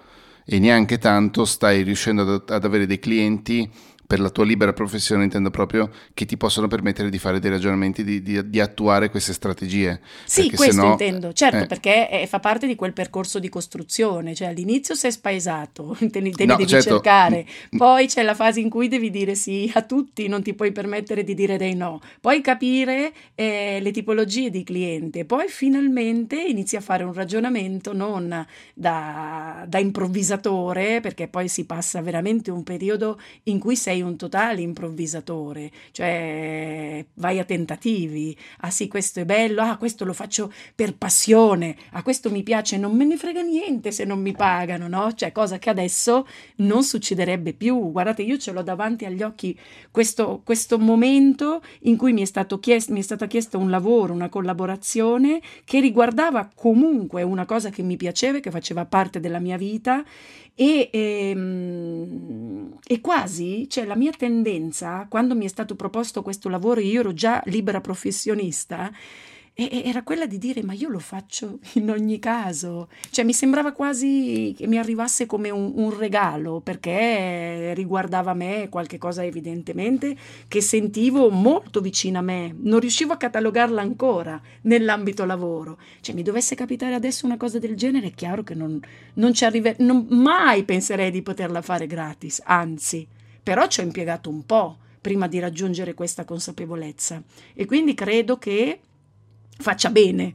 [0.46, 3.70] e neanche tanto, stai riuscendo ad, ad avere dei clienti
[4.08, 8.04] per la tua libera professione intendo proprio che ti possono permettere di fare dei ragionamenti,
[8.04, 10.00] di, di, di attuare queste strategie.
[10.24, 14.34] Sì, questo sennò, intendo, certo, eh, perché è, fa parte di quel percorso di costruzione,
[14.34, 16.90] cioè all'inizio sei spaesato, te li, te li No, devi certo.
[16.92, 20.72] cercare, poi c'è la fase in cui devi dire sì a tutti, non ti puoi
[20.72, 26.76] permettere di dire dei no, poi capire eh, le tipologie di cliente, poi finalmente inizi
[26.76, 33.20] a fare un ragionamento non da, da improvvisatore, perché poi si passa veramente un periodo
[33.44, 39.26] in cui sei sei un totale improvvisatore, cioè vai a tentativi, ah sì questo è
[39.26, 43.42] bello, ah questo lo faccio per passione, ah questo mi piace, non me ne frega
[43.42, 45.14] niente se non mi pagano, no?
[45.14, 47.92] Cioè cosa che adesso non succederebbe più.
[47.92, 49.58] Guardate, io ce l'ho davanti agli occhi
[49.90, 54.14] questo, questo momento in cui mi è, stato chiesto, mi è stata chiesta un lavoro,
[54.14, 59.58] una collaborazione che riguardava comunque una cosa che mi piaceva, che faceva parte della mia
[59.58, 60.04] vita
[60.60, 66.50] e, e, ehm, e, quasi, cioè la mia tendenza, quando mi è stato proposto questo
[66.50, 68.92] lavoro, io ero già libera professionista,
[69.60, 73.72] e era quella di dire ma io lo faccio in ogni caso, cioè mi sembrava
[73.72, 80.16] quasi che mi arrivasse come un, un regalo perché riguardava me qualche cosa evidentemente
[80.48, 86.22] che sentivo molto vicina a me, non riuscivo a catalogarla ancora nell'ambito lavoro, cioè mi
[86.22, 88.80] dovesse capitare adesso una cosa del genere è chiaro che non,
[89.16, 93.08] non ci arriverei, mai penserei di poterla fare gratis, anzi,
[93.42, 97.24] però ci ho impiegato un po' prima di raggiungere questa consapevolezza.
[97.54, 98.82] E quindi credo che
[99.60, 100.34] faccia bene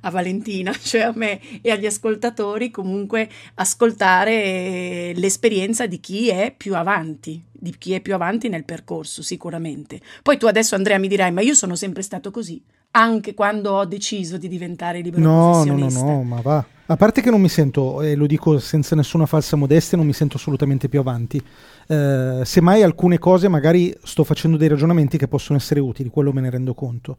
[0.00, 6.74] a Valentina, cioè a me e agli ascoltatori comunque ascoltare l'esperienza di chi è più
[6.74, 10.00] avanti, di chi è più avanti nel percorso sicuramente.
[10.22, 12.60] Poi tu adesso Andrea mi dirai ma io sono sempre stato così,
[12.92, 16.00] anche quando ho deciso di diventare libero no, professionista.
[16.00, 16.66] No, no, no, ma va.
[16.88, 20.12] A parte che non mi sento, e lo dico senza nessuna falsa modestia, non mi
[20.12, 21.42] sento assolutamente più avanti.
[21.88, 26.42] Eh, semmai alcune cose magari sto facendo dei ragionamenti che possono essere utili, quello me
[26.42, 27.16] ne rendo conto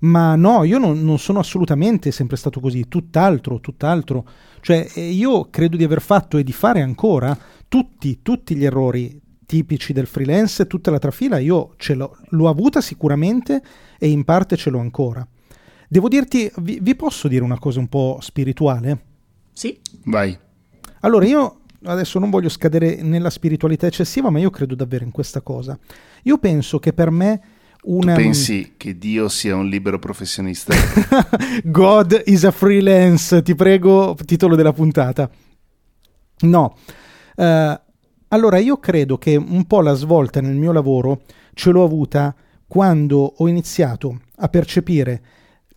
[0.00, 4.26] ma no, io non, non, sono assolutamente sempre stato così, tutt'altro, tutt'altro.
[4.60, 9.20] Cioè, eh, io credo di aver fatto e di fare ancora tutti, tutti gli errori
[9.44, 13.62] tipici del freelance, tutta la trafila, io ce l'ho, l'ho avuta sicuramente
[13.98, 15.26] e in parte ce l'ho ancora.
[15.88, 19.04] Devo dirti, vi, vi posso dire una cosa un po' spirituale?
[19.52, 19.80] Sì.
[20.04, 20.38] Vai.
[21.00, 25.40] Allora, io adesso non voglio scadere nella spiritualità eccessiva, ma io credo davvero in questa
[25.40, 25.78] cosa.
[26.24, 27.40] Io penso che per me
[27.82, 28.14] una...
[28.14, 30.74] Tu pensi che Dio sia un libero professionista?
[31.64, 35.30] God is a freelance, ti prego, titolo della puntata.
[36.40, 36.76] No.
[37.36, 37.78] Uh,
[38.28, 41.22] allora, io credo che un po' la svolta nel mio lavoro
[41.54, 42.34] ce l'ho avuta
[42.66, 45.22] quando ho iniziato a percepire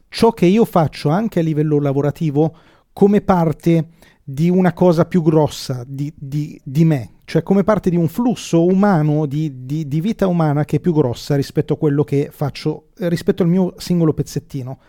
[0.10, 2.56] ciò che io faccio anche a livello lavorativo
[2.92, 3.88] come parte
[4.24, 8.66] di una cosa più grossa di, di, di me, cioè come parte di un flusso
[8.66, 12.90] umano, di, di, di, vita umana che è più grossa rispetto a quello che faccio,
[12.98, 14.80] rispetto al mio singolo pezzettino.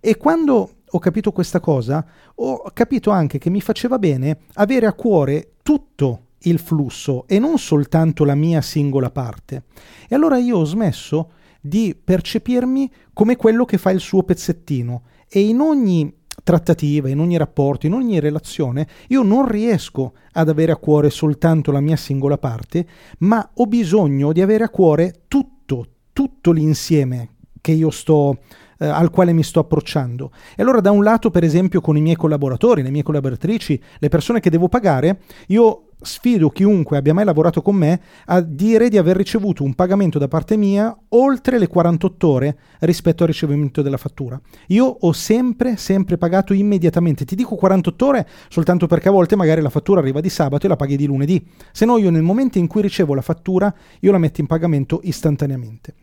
[0.00, 4.92] E quando ho capito questa cosa, ho capito anche che mi faceva bene avere a
[4.92, 9.64] cuore tutto il flusso e non soltanto la mia singola parte.
[10.08, 15.40] E allora io ho smesso di percepirmi come quello che fa il suo pezzettino e
[15.40, 20.76] in ogni trattativa, in ogni rapporto, in ogni relazione, io non riesco ad avere a
[20.76, 22.86] cuore soltanto la mia singola parte,
[23.18, 28.38] ma ho bisogno di avere a cuore tutto, tutto l'insieme che io sto
[28.78, 30.32] eh, al quale mi sto approcciando.
[30.56, 34.08] E allora da un lato, per esempio, con i miei collaboratori, le mie collaboratrici, le
[34.08, 38.98] persone che devo pagare, io sfido chiunque abbia mai lavorato con me a dire di
[38.98, 43.96] aver ricevuto un pagamento da parte mia oltre le 48 ore rispetto al ricevimento della
[43.96, 44.40] fattura.
[44.68, 47.24] Io ho sempre, sempre pagato immediatamente.
[47.24, 50.68] Ti dico 48 ore soltanto perché a volte magari la fattura arriva di sabato e
[50.68, 51.44] la paghi di lunedì.
[51.72, 55.00] Se no io nel momento in cui ricevo la fattura io la metto in pagamento
[55.02, 55.94] istantaneamente.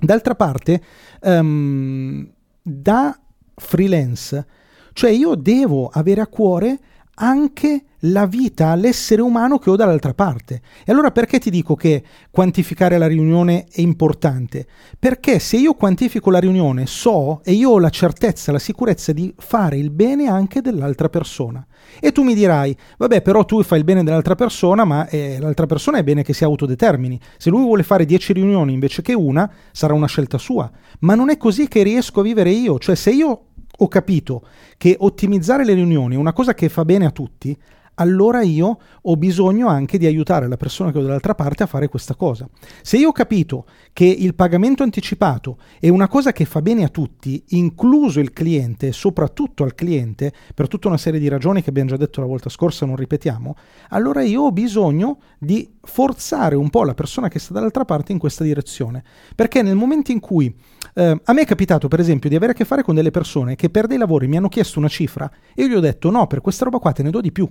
[0.00, 0.80] D'altra parte,
[1.22, 2.28] um,
[2.62, 3.18] da
[3.56, 4.46] freelance,
[4.92, 6.78] cioè io devo avere a cuore
[7.18, 10.60] anche la vita, l'essere umano che ho dall'altra parte.
[10.84, 14.66] E allora perché ti dico che quantificare la riunione è importante?
[14.98, 19.32] Perché se io quantifico la riunione so e io ho la certezza, la sicurezza di
[19.36, 21.66] fare il bene anche dell'altra persona.
[22.00, 25.66] E tu mi dirai, vabbè però tu fai il bene dell'altra persona, ma eh, l'altra
[25.66, 27.18] persona è bene che si autodetermini.
[27.36, 30.70] Se lui vuole fare 10 riunioni invece che una, sarà una scelta sua.
[31.00, 32.78] Ma non è così che riesco a vivere io.
[32.78, 33.47] Cioè se io
[33.80, 34.42] ho capito
[34.76, 37.56] che ottimizzare le riunioni è una cosa che fa bene a tutti,
[37.98, 41.88] allora io ho bisogno anche di aiutare la persona che ho dall'altra parte a fare
[41.88, 42.48] questa cosa.
[42.82, 46.88] Se io ho capito che il pagamento anticipato è una cosa che fa bene a
[46.88, 51.90] tutti, incluso il cliente, soprattutto al cliente, per tutta una serie di ragioni che abbiamo
[51.90, 53.56] già detto la volta scorsa, non ripetiamo,
[53.90, 58.18] allora io ho bisogno di forzare un po' la persona che sta dall'altra parte in
[58.18, 59.02] questa direzione.
[59.34, 60.54] Perché nel momento in cui
[60.94, 63.56] eh, a me è capitato, per esempio, di avere a che fare con delle persone
[63.56, 66.26] che per dei lavori mi hanno chiesto una cifra e io gli ho detto no,
[66.26, 67.48] per questa roba qua te ne do di più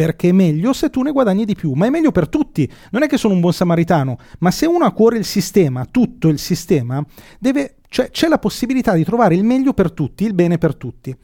[0.00, 2.66] perché è meglio se tu ne guadagni di più, ma è meglio per tutti.
[2.92, 5.84] Non è che sono un buon samaritano, ma se uno ha a cuore il sistema,
[5.84, 7.04] tutto il sistema,
[7.38, 11.14] deve, cioè, c'è la possibilità di trovare il meglio per tutti, il bene per tutti.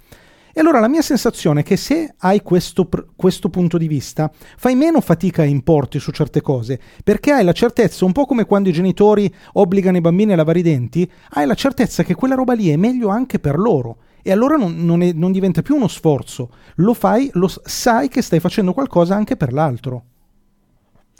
[0.57, 4.75] E allora la mia sensazione è che se hai questo, questo, punto di vista, fai
[4.75, 8.71] meno fatica a importi su certe cose, perché hai la certezza, un po' come quando
[8.71, 12.55] i genitori obbligano i bambini a lavare i denti, hai la certezza che quella roba
[12.55, 13.99] lì è meglio anche per loro.
[14.23, 18.23] E allora non, non, è, non diventa più uno sforzo, lo fai, lo sai che
[18.23, 20.05] stai facendo qualcosa anche per l'altro.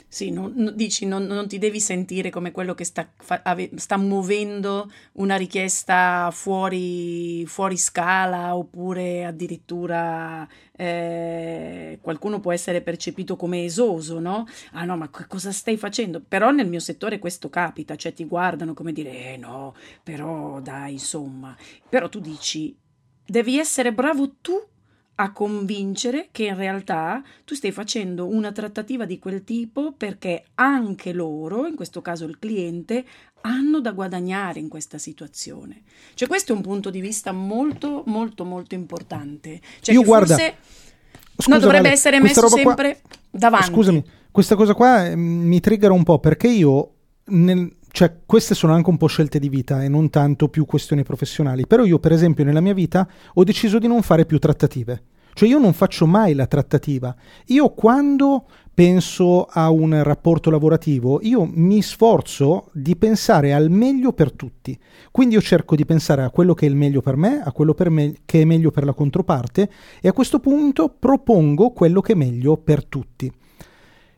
[0.09, 3.97] Sì, non, dici, non, non, ti devi sentire come quello che sta, fa, ave, sta
[3.97, 14.19] muovendo una richiesta fuori, fuori scala oppure addirittura eh, qualcuno può essere percepito come esoso,
[14.19, 14.47] no?
[14.71, 16.21] Ah no, ma cosa stai facendo?
[16.25, 20.93] Però nel mio settore questo capita, cioè ti guardano come dire, eh no, però dai,
[20.93, 21.53] insomma.
[21.89, 22.73] Però tu dici,
[23.25, 24.57] devi essere bravo tu
[25.19, 31.11] a convincere che in realtà tu stai facendo una trattativa di quel tipo perché anche
[31.11, 33.03] loro, in questo caso il cliente,
[33.41, 35.83] hanno da guadagnare in questa situazione.
[36.13, 39.59] Cioè questo è un punto di vista molto molto molto importante.
[39.79, 40.55] Cioè Io guarda, forse
[41.35, 43.71] scusa, no, dovrebbe vale, essere messo sempre qua, davanti.
[43.71, 46.91] Scusami, questa cosa qua eh, mi triggera un po' perché io
[47.25, 51.01] nel, cioè, queste sono anche un po' scelte di vita e non tanto più questioni
[51.01, 51.65] professionali.
[51.65, 55.01] Però io, per esempio, nella mia vita ho deciso di non fare più trattative.
[55.33, 57.15] Cioè, io non faccio mai la trattativa.
[57.47, 64.31] Io quando penso a un rapporto lavorativo, io mi sforzo di pensare al meglio per
[64.31, 64.77] tutti.
[65.09, 67.75] Quindi io cerco di pensare a quello che è il meglio per me, a quello
[67.89, 72.15] me che è meglio per la controparte e a questo punto propongo quello che è
[72.15, 73.33] meglio per tutti.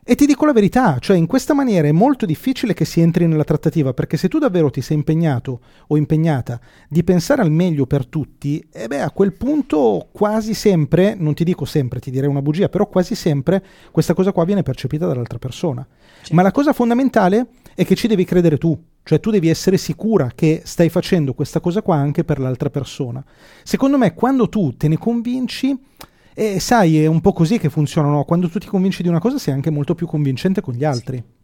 [0.02, 3.26] E ti dico la verità, cioè in questa maniera è molto difficile che si entri
[3.26, 6.58] nella trattativa, perché se tu davvero ti sei impegnato o impegnata
[6.88, 11.34] di pensare al meglio per tutti, e eh beh, a quel punto quasi sempre, non
[11.34, 15.06] ti dico sempre, ti direi una bugia, però quasi sempre questa cosa qua viene percepita
[15.06, 15.86] dall'altra persona.
[16.16, 16.34] Certo.
[16.34, 20.32] Ma la cosa fondamentale è che ci devi credere tu, cioè tu devi essere sicura
[20.34, 23.22] che stai facendo questa cosa qua anche per l'altra persona.
[23.62, 25.78] Secondo me quando tu te ne convinci
[26.34, 28.24] e sai, è un po' così che funzionano.
[28.24, 31.16] Quando tu ti convinci di una cosa sei anche molto più convincente con gli altri.
[31.16, 31.39] Sì.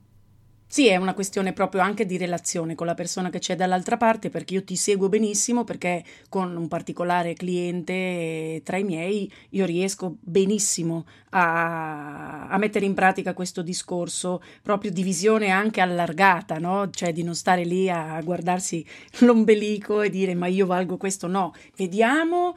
[0.69, 4.31] Sì, è una questione proprio anche di relazione con la persona che c'è dall'altra parte,
[4.31, 10.17] perché io ti seguo benissimo, perché con un particolare cliente tra i miei io riesco
[10.21, 16.91] benissimo a, a mettere in pratica questo discorso proprio di visione anche allargata, no?
[16.91, 18.85] Cioè di non stare lì a guardarsi
[19.21, 22.55] l'ombelico e dire ma io valgo questo, no, vediamo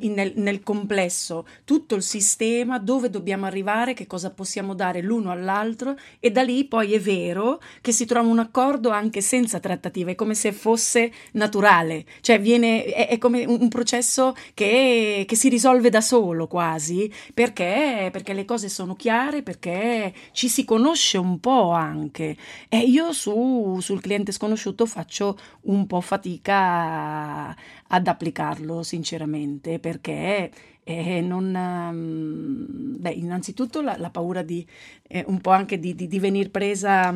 [0.00, 5.96] nel, nel complesso tutto il sistema, dove dobbiamo arrivare, che cosa possiamo dare l'uno all'altro
[6.18, 10.14] e da lì poi è vero che si trova un accordo anche senza trattative, è
[10.14, 15.90] come se fosse naturale, cioè viene, è, è come un processo che, che, si risolve
[15.90, 21.70] da solo quasi, perché, perché le cose sono chiare, perché ci si conosce un po'
[21.70, 22.36] anche.
[22.68, 27.54] E io su, sul cliente sconosciuto faccio un po' fatica
[27.88, 30.50] ad applicarlo, sinceramente, perché
[30.84, 34.66] eh, non, um, beh, innanzitutto la, la paura di
[35.06, 37.14] eh, un po' anche di, di, di venir presa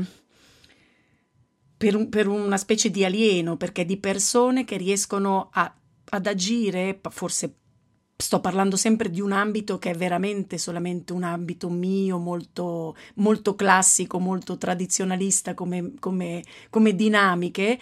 [1.76, 5.72] per, un, per, una specie di alieno, perché di persone che riescono a,
[6.10, 7.54] ad agire, forse
[8.16, 13.54] sto parlando sempre di un ambito che è veramente solamente un ambito mio, molto, molto
[13.54, 17.78] classico, molto tradizionalista come, come, come dinamiche,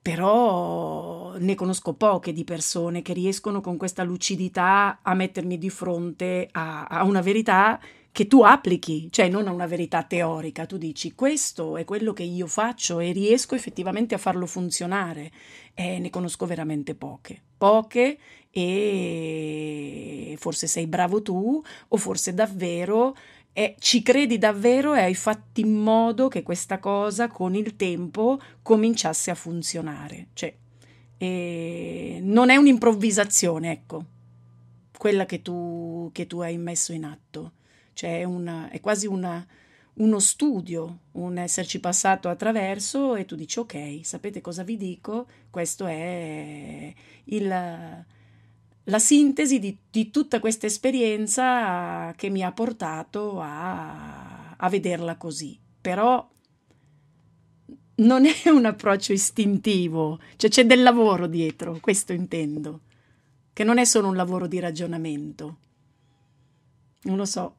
[0.00, 6.48] però ne conosco poche di persone che riescono con questa lucidità a mettermi di fronte
[6.50, 7.78] a, a una verità
[8.14, 12.22] che tu applichi, cioè non a una verità teorica, tu dici questo è quello che
[12.22, 15.32] io faccio e riesco effettivamente a farlo funzionare.
[15.74, 18.16] E ne conosco veramente poche, poche
[18.50, 23.16] e forse sei bravo tu o forse davvero
[23.52, 28.38] eh, ci credi davvero e hai fatto in modo che questa cosa con il tempo
[28.62, 30.28] cominciasse a funzionare.
[30.34, 30.54] Cioè,
[31.18, 34.04] eh, non è un'improvvisazione, ecco,
[34.96, 37.52] quella che tu, che tu hai messo in atto
[37.94, 39.44] cioè una, è quasi una,
[39.94, 45.26] uno studio, un esserci passato attraverso e tu dici ok, sapete cosa vi dico?
[45.50, 46.92] Questo è
[47.24, 55.16] il, la sintesi di, di, tutta questa esperienza che mi ha portato a, a vederla
[55.16, 55.58] così.
[55.80, 56.28] Però
[57.96, 62.80] non è un approccio istintivo, cioè c'è del lavoro dietro, questo intendo,
[63.52, 65.58] che non è solo un lavoro di ragionamento.
[67.02, 67.56] Non lo so,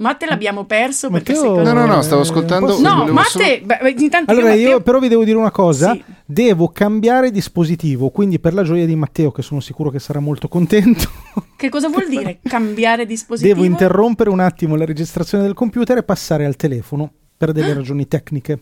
[0.00, 1.48] Matte l'abbiamo perso perché Matteo...
[1.48, 1.72] secondo...
[1.72, 2.78] No, no, no, stavo ascoltando...
[2.80, 3.62] No, Matte...
[3.64, 4.70] Beh, intanto allora, io, Matteo...
[4.70, 5.92] io, però vi devo dire una cosa.
[5.92, 6.04] Sì.
[6.24, 10.46] Devo cambiare dispositivo, quindi per la gioia di Matteo, che sono sicuro che sarà molto
[10.46, 11.10] contento...
[11.56, 13.54] Che cosa vuol dire cambiare dispositivo?
[13.54, 17.74] Devo interrompere un attimo la registrazione del computer e passare al telefono per delle ah.
[17.74, 18.60] ragioni tecniche.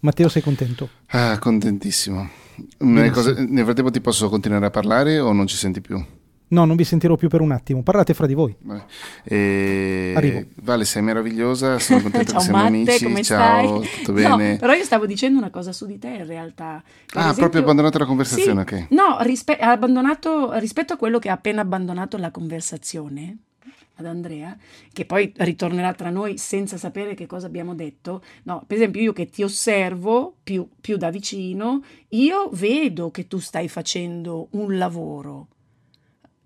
[0.00, 0.88] Matteo, sei contento?
[1.08, 2.28] Ah, contentissimo.
[3.12, 3.46] Cose...
[3.48, 6.00] Nel frattempo ti posso continuare a parlare o non ci senti più?
[6.52, 7.82] No, non vi sentirò più per un attimo.
[7.82, 8.54] Parlate fra di voi.
[9.24, 10.12] E...
[10.14, 10.44] Arrivo.
[10.56, 11.78] Vale, sei meravigliosa.
[11.78, 13.04] Sono contento Ciao che siamo Matte, amici.
[13.04, 13.98] come Ciao, stai?
[13.98, 14.52] tutto bene?
[14.52, 16.82] No, però io stavo dicendo una cosa su di te in realtà.
[16.84, 18.86] Per ah, esempio- proprio abbandonato la conversazione, Sì, ok.
[18.90, 23.38] No, rispe- ha abbandonato, rispetto a quello che ha appena abbandonato la conversazione
[23.96, 24.54] ad Andrea,
[24.92, 28.22] che poi ritornerà tra noi senza sapere che cosa abbiamo detto.
[28.42, 33.38] No, per esempio io che ti osservo più, più da vicino, io vedo che tu
[33.38, 35.46] stai facendo un lavoro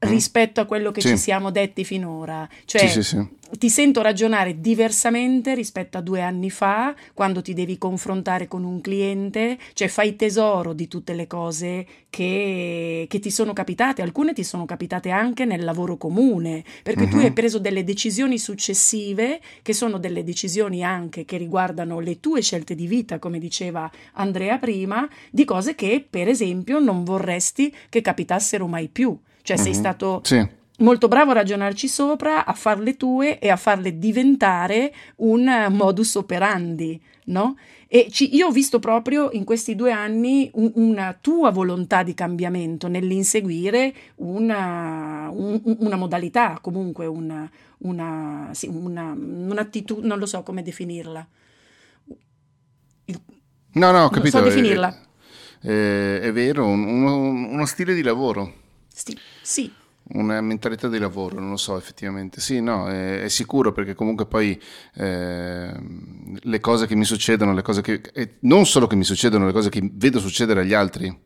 [0.00, 1.08] rispetto a quello che Sì.
[1.08, 2.48] ci siamo detti finora.
[2.64, 3.26] Cioè, Sì, sì,
[3.58, 8.80] ti sento ragionare diversamente rispetto a due anni fa, quando ti devi confrontare con un
[8.80, 14.44] cliente, cioè fai tesoro di tutte le cose che, che ti sono capitate, alcune ti
[14.44, 17.22] sono capitate anche nel lavoro comune, perché tu Mhm.
[17.22, 22.74] hai preso delle decisioni successive, che sono delle decisioni anche che riguardano le tue scelte
[22.74, 28.66] di vita, come diceva Andrea prima, di cose che per esempio non vorresti che capitassero
[28.66, 29.16] mai più.
[29.46, 29.78] Cioè sei Mhm.
[29.78, 30.44] stato Sì.
[30.78, 36.16] molto bravo a ragionarci sopra, a farle tue e a farle diventare un eh, modus
[36.16, 37.54] operandi, no?
[37.86, 42.12] E ci- io ho visto proprio in questi due anni un- una tua volontà di
[42.14, 50.42] cambiamento nell'inseguire una, un- una modalità, comunque una, una, sì, una, un'attitudine, non lo so
[50.42, 51.24] come definirla.
[53.04, 53.20] Il-
[53.74, 54.38] No, no, ho Non capito.
[54.38, 55.00] so è- definirla.
[55.60, 58.64] È, è vero, un- uno, uno stile di lavoro.
[58.96, 59.72] Sti- sì,
[60.08, 62.40] Una mentalità di lavoro, non lo so effettivamente.
[62.40, 64.60] Sì, no, è, è sicuro perché comunque poi
[64.94, 65.72] eh,
[66.42, 68.00] le cose che mi succedono, le cose che...
[68.40, 71.24] non solo che mi succedono, le cose che vedo succedere agli altri.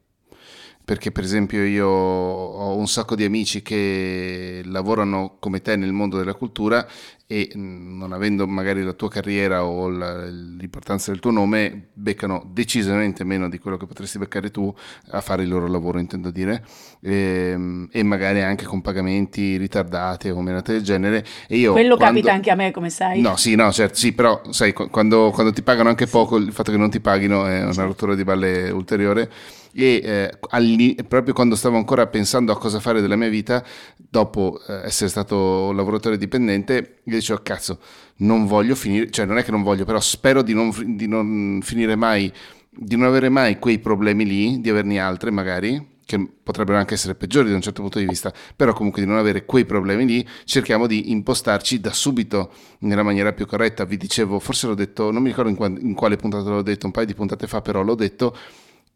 [0.91, 6.17] Perché per esempio io ho un sacco di amici che lavorano come te nel mondo
[6.19, 6.85] della cultura
[7.29, 12.45] e mh, non avendo magari la tua carriera o la- l'importanza del tuo nome, beccano
[12.53, 14.75] decisamente meno di quello che potresti beccare tu
[15.13, 16.65] a fare il loro lavoro, intendo dire,
[17.01, 21.25] e, e magari anche con pagamenti ritardati o menate del genere.
[21.47, 23.21] E io quello quando- capita anche a me, come sai.
[23.21, 26.51] No, sì, no, certo, sì, però sai, qu- quando, quando ti pagano anche poco, il
[26.53, 29.31] fatto che non ti paghino è una rottura di balle ulteriore.
[29.73, 33.65] E eh, proprio quando stavo ancora pensando a cosa fare della mia vita,
[33.97, 37.79] dopo eh, essere stato lavoratore dipendente, io dicevo, cazzo,
[38.17, 41.61] non voglio finire, cioè non è che non voglio, però spero di non, di non
[41.63, 42.33] finire mai,
[42.69, 47.15] di non avere mai quei problemi lì, di averne altri magari, che potrebbero anche essere
[47.15, 50.29] peggiori da un certo punto di vista, però comunque di non avere quei problemi lì,
[50.45, 52.51] cerchiamo di impostarci da subito
[52.81, 53.85] nella maniera più corretta.
[53.85, 57.07] Vi dicevo, forse l'ho detto, non mi ricordo in quale puntata l'ho detto, un paio
[57.07, 58.37] di puntate fa, però l'ho detto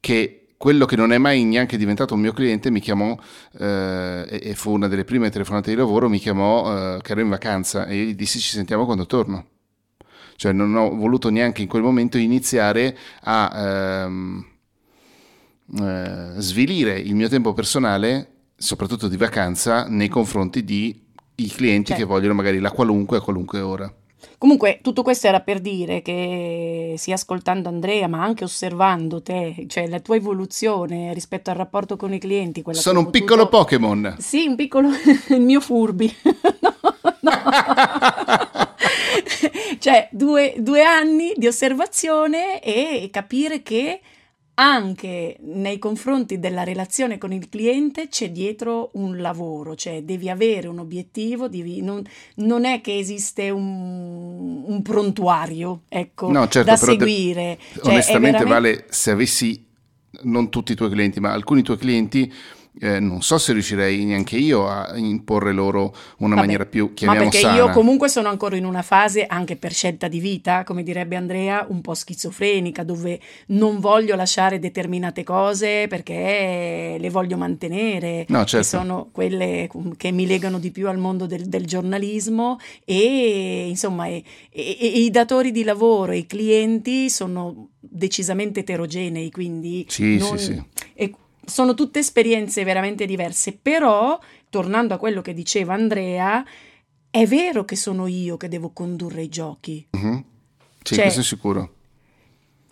[0.00, 3.16] che quello che non è mai neanche diventato un mio cliente mi chiamò,
[3.58, 7.28] eh, e, fu una delle prime telefonate di lavoro, mi chiamò eh, che ero in
[7.28, 9.46] vacanza e io gli dissi ci sentiamo quando torno.
[10.36, 14.46] Cioè non ho voluto neanche in quel momento iniziare a ehm,
[15.80, 21.02] eh, svilire il mio tempo personale, soprattutto di vacanza, nei confronti di
[21.36, 22.02] i clienti Certo.
[22.02, 23.92] che vogliono magari la qualunque a qualunque ora.
[24.38, 29.86] Comunque, tutto questo era per dire che sia ascoltando Andrea, ma anche osservando te, cioè
[29.86, 32.62] la tua evoluzione rispetto al rapporto con i clienti.
[32.70, 34.16] Sono un piccolo Pokémon.
[34.18, 34.88] Sì, un piccolo,
[35.28, 36.14] il mio furbi.
[37.24, 37.42] No, no.
[39.78, 44.00] cioè, due, due anni di osservazione e capire che
[44.54, 50.68] anche nei confronti della relazione con il cliente c'è dietro un lavoro, cioè devi avere
[50.68, 52.04] un obiettivo, devi- non,
[52.36, 57.58] non è che esiste un, un prontuario, ecco, No, certo, da seguire.
[57.74, 59.66] Cioè, è Onestamente, veramente- Vale, se avessi
[60.22, 62.32] non tutti i tuoi clienti, ma alcuni tuoi clienti,
[62.80, 66.92] eh, non so se riuscirei neanche io a imporre loro una Vabbè, maniera più, Ma
[66.94, 67.56] chiamiamo perché sana.
[67.56, 71.64] io comunque sono ancora in una fase, anche per scelta di vita, come direbbe Andrea,
[71.68, 78.46] un po' schizofrenica, dove non voglio lasciare determinate cose perché le voglio mantenere, No, che
[78.46, 78.66] certo.
[78.66, 84.22] sono quelle che mi legano di più al mondo del, del giornalismo e insomma e-
[84.50, 90.38] e- e i datori di lavoro e i clienti sono decisamente eterogenei, quindi Sì, non-
[90.38, 90.62] sì, sì.
[90.94, 91.14] e
[91.46, 94.18] sono tutte esperienze veramente diverse, però
[94.48, 96.44] tornando a quello che diceva Andrea,
[97.10, 99.86] è vero che sono io che devo condurre i giochi.
[99.90, 100.24] Mhm.
[100.82, 101.74] Sì, Cioè- questo è sicuro.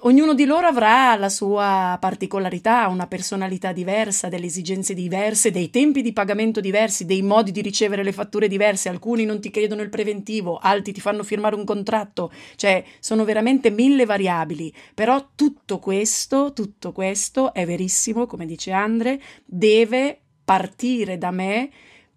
[0.05, 6.03] Ognuno di loro avrà la sua particolarità, una personalità diversa, delle esigenze diverse, dei tempi
[6.03, 8.89] di pagamento diversi, dei modi di ricevere le fatture diverse.
[8.89, 13.71] Alcuni non ti chiedono il preventivo, altri ti fanno firmare un contratto, cioè sono veramente
[13.71, 14.75] mille variabili.
[14.93, 21.71] Però tutto questo, tutto questo è verissimo, come dice Andre, deve partire da me.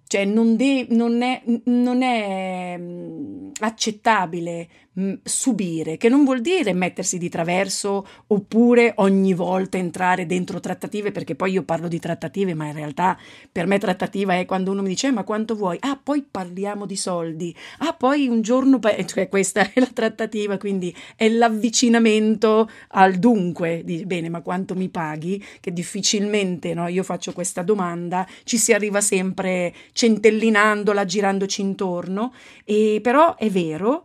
[0.08, 6.74] Cioè non, de- non è, non è mm, accettabile mh, subire, che non vuol dire
[6.74, 12.54] mettersi di traverso oppure ogni volta entrare dentro trattative, perché poi io parlo di trattative,
[12.54, 13.18] ma in realtà
[13.52, 15.78] per me trattativa è quando uno mi dice eh, ma quanto vuoi?
[15.82, 17.56] Ah, poi parliamo di soldi.
[17.80, 23.82] Ah, poi un giorno, pa-", cioè questa è la trattativa, quindi è l'avvicinamento al dunque,
[23.84, 25.44] di bene, ma quanto mi paghi?
[25.60, 32.34] Che difficilmente no, io faccio questa domanda, ci si arriva sempre centellinandola, girandoci intorno,
[32.64, 34.04] e però è vero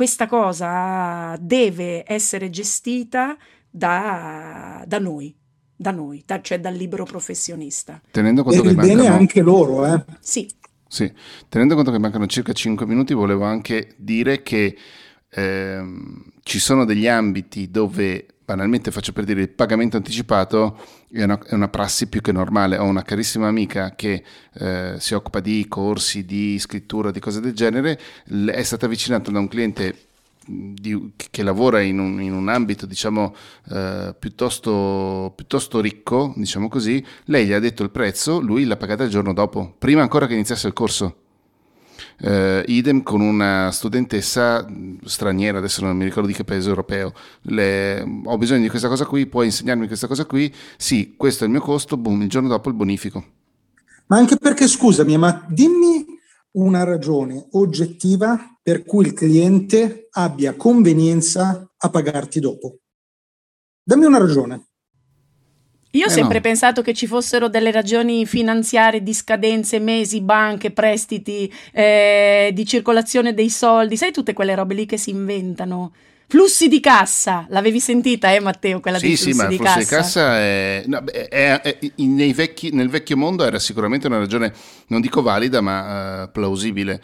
[0.00, 3.36] questa cosa deve essere gestita
[3.68, 5.36] da, da noi,
[5.76, 8.00] da noi, da, cioè dal libero professionista.
[8.10, 9.16] Tenendo conto per che bene mancano...
[9.18, 10.02] anche loro, eh.
[10.18, 10.48] Sì.
[10.88, 11.12] Sì,
[11.50, 14.74] tenendo conto che mancano circa 5 minuti, volevo anche dire che
[15.28, 20.78] ehm, ci sono degli ambiti dove banalmente faccio per dire il pagamento anticipato
[21.12, 22.78] è una, è una prassi più che normale.
[22.78, 24.22] Ho una carissima amica che
[24.54, 27.98] eh, si occupa di corsi, di scrittura, di cose del genere,
[28.46, 30.06] è stata avvicinata da un cliente
[30.46, 33.34] di, che lavora in un, in un ambito diciamo
[33.70, 39.04] eh, piuttosto, piuttosto ricco, diciamo così, lei gli ha detto il prezzo, lui l'ha pagata
[39.04, 41.16] il giorno dopo, prima ancora che iniziasse il corso.
[42.22, 44.66] Uh, idem con una studentessa
[45.04, 47.14] straniera, adesso non mi ricordo di che paese europeo.
[47.42, 50.52] Le, ho bisogno di questa cosa qui, puoi insegnarmi questa cosa qui?
[50.76, 53.24] Sì, questo è il mio costo, boom, il giorno dopo il bonifico.
[54.08, 56.04] Ma anche perché, scusami, ma dimmi
[56.52, 62.80] una ragione oggettiva per cui il cliente abbia convenienza a pagarti dopo.
[63.82, 64.69] Dammi una ragione.
[65.92, 66.40] Io ho Eh, sempre no.
[66.40, 73.34] pensato che ci fossero delle ragioni finanziarie di scadenze, mesi, banche, prestiti, eh, di circolazione
[73.34, 75.92] dei soldi, sai tutte quelle robe lì che si inventano.
[76.28, 79.80] Flussi di cassa, l'avevi sentita, eh Matteo, quella Sì, flussi sì, ma di flusso cassa?
[79.80, 84.52] di cassa è, no, è- è- nei vecchi- nel vecchio mondo era sicuramente una ragione,
[84.86, 87.02] non dico valida, ma eh, plausibile.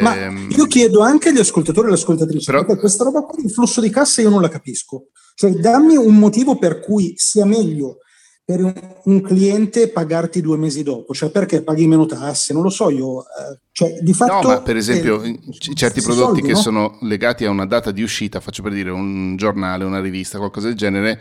[0.00, 3.34] Ma Ehm, io chiedo anche agli ascoltatori e alle ascoltatrici, Però- perché questa roba qua
[3.38, 5.08] di flusso di cassa io non la capisco.
[5.34, 7.98] Cioè, dammi un motivo per cui sia meglio
[8.46, 8.72] per un,
[9.02, 13.22] un cliente pagarti due mesi dopo, cioè perché paghi meno tasse, non lo so io.
[13.22, 15.36] eh, cioè, di No, fatto, ma per esempio eh,
[15.74, 16.58] certi prodotti soldi, che no?
[16.58, 20.68] sono legati a una data di uscita, faccio per dire un giornale, una rivista, qualcosa
[20.68, 21.20] del genere,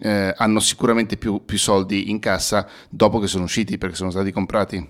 [0.00, 4.32] eh, hanno sicuramente più, più soldi in cassa dopo che sono usciti perché sono stati
[4.32, 4.84] comprati.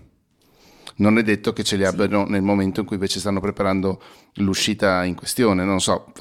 [0.97, 4.01] Non è detto che ce li abbiano nel momento in cui invece stanno preparando
[4.37, 6.13] l'uscita in questione, non lo so,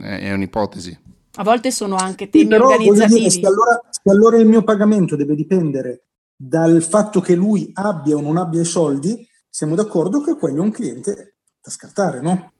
[0.00, 1.01] è un'ipotesi.
[1.36, 3.30] A volte sono anche Sì, temi però voglio dire, organizzativi.
[3.30, 6.04] se allora, se allora il mio pagamento deve dipendere
[6.36, 10.60] dal fatto che lui abbia o non abbia i soldi, siamo d'accordo che quello è
[10.60, 12.52] un cliente da scartare, no?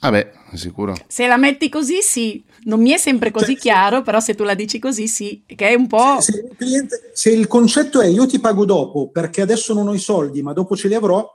[0.00, 0.94] Vabbè, sicuro.
[1.06, 2.44] Se la metti così, sì.
[2.64, 5.42] Non mi è sempre così Cioè, chiaro, però se tu la dici così, sì.
[5.46, 6.20] Che è un po'...
[6.20, 9.88] Se, se il cliente- se il concetto è io ti pago dopo perché adesso non
[9.88, 11.26] ho i soldi, ma dopo ce li avrò,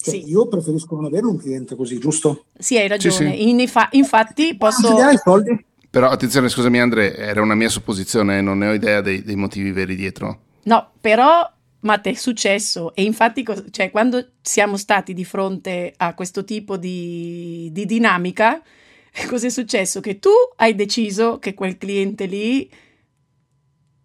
[0.00, 2.44] cioè, Sì, io preferisco non avere un cliente così, giusto?
[2.58, 3.36] sì, hai ragione.
[3.36, 3.48] sì.
[3.48, 4.94] In- infa- infatti Ce posso...
[4.94, 5.64] li hai i soldi?
[5.90, 9.72] Però attenzione, scusami Andre, era una mia supposizione, non ne ho idea dei, dei motivi
[9.72, 10.40] veri dietro.
[10.62, 16.44] No, però, Matte, è successo e infatti, cioè, quando siamo stati di fronte a questo
[16.44, 18.62] tipo di, di dinamica,
[19.28, 20.00] cos'è successo?
[20.00, 22.70] Che tu hai deciso che quel cliente lì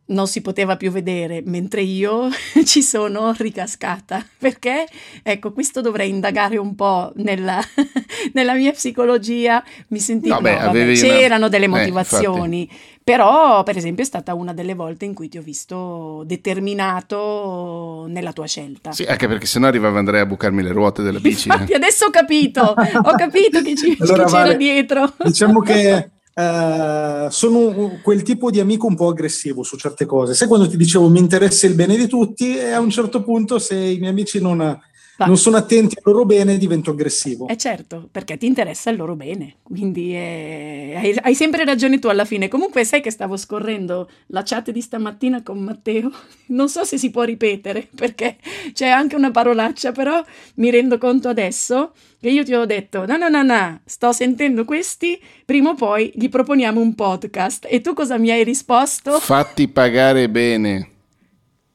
[0.08, 2.30] non si poteva più vedere, mentre io
[2.66, 4.24] ci sono ricascata.
[4.38, 4.86] Perché?
[5.24, 7.60] Ecco, questo dovrei indagare un po' nella,
[8.34, 9.64] nella mia psicologia.
[9.88, 12.70] Mi sentivo, No, beh, no, vabbè, avevi una- c'erano delle eh, motivazioni,
[13.03, 18.34] però, per esempio, è stata una delle volte in cui ti ho visto determinato nella
[18.34, 18.91] tua scelta.
[18.91, 21.47] Sì, anche perché sennò arrivava Andrea a bucarmi le ruote della bici.
[21.47, 25.14] Infatti, adesso ho capito, ho capito che, ci, Allora, che c'era Vale, dietro.
[25.24, 30.33] Diciamo che eh, sono quel tipo di amico un po' aggressivo su certe cose.
[30.33, 33.57] Sai quando ti dicevo mi interessa il bene di tutti e a un certo punto
[33.57, 34.77] se i miei amici non,
[35.18, 35.28] Va.
[35.28, 37.47] non sono attenti al loro bene divento aggressivo.
[37.47, 42.07] Eh certo, perché ti interessa il loro bene, quindi eh, hai, hai sempre ragione tu
[42.07, 42.49] alla fine.
[42.49, 46.11] Comunque sai che stavo scorrendo la chat di stamattina con Matteo,
[46.47, 48.38] non so se si può ripetere perché
[48.74, 50.22] c'è anche una parolaccia, però
[50.55, 54.66] mi rendo conto adesso che io ti ho detto no no no no, sto sentendo
[54.66, 59.20] questi, prima o poi gli proponiamo un podcast e tu cosa mi hai risposto?
[59.20, 60.89] Fatti pagare bene.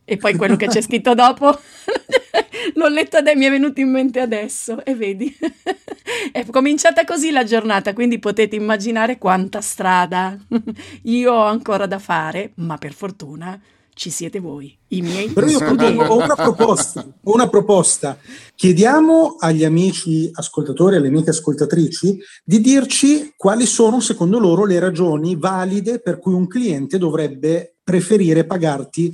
[0.05, 1.57] E poi quello che c'è scritto dopo
[2.75, 5.37] l'ho letto ed mi è venuto in mente adesso e vedi
[6.33, 10.39] è cominciata così la giornata quindi potete immaginare quanta strada
[11.05, 13.61] io ho ancora da fare ma per fortuna
[14.01, 18.17] ci siete voi i miei Però io propongo, ho una proposta, ho una proposta.
[18.55, 25.37] Chiediamo agli amici ascoltatori, alle amiche ascoltatrici, di dirci quali sono secondo loro le ragioni
[25.37, 29.13] valide per cui un cliente dovrebbe preferire pagarti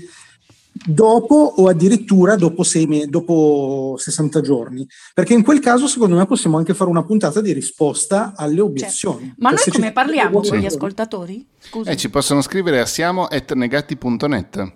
[0.87, 6.27] dopo o addirittura dopo, sei me- dopo 60 giorni, perché in quel caso secondo me
[6.27, 9.27] possiamo anche fare una puntata di risposta alle obiezioni.
[9.27, 9.35] Certo.
[9.39, 11.47] Ma Cioè, noi se come parliamo con gli ascoltatori?
[11.59, 11.91] Scusa.
[11.91, 14.73] Eh, ci possono scrivere a siamo.negatti.net.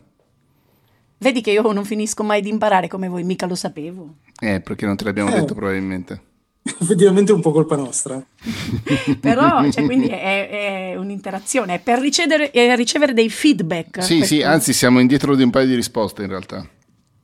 [1.19, 4.15] Vedi che io non finisco mai di imparare come voi, mica lo sapevo.
[4.41, 5.41] Eh, perché non te l'abbiamo Eh.
[5.41, 6.23] detto probabilmente.
[6.63, 8.23] Effettivamente è un po' colpa nostra.
[9.21, 14.03] Però, cioè, quindi è, è un'interazione, è per ricevere, è ricevere dei feedback.
[14.03, 16.69] Sì, sì, anzi siamo indietro di un paio di risposte in realtà.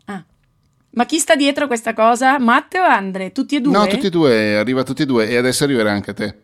[0.07, 0.25] Ah.
[0.91, 2.39] Ma chi sta dietro questa cosa?
[2.39, 3.33] Matteo o Andre?
[3.33, 3.73] Tutti e due?
[3.73, 6.35] No, tutti e due, arriva tutti e due e adesso arriverà anche a te.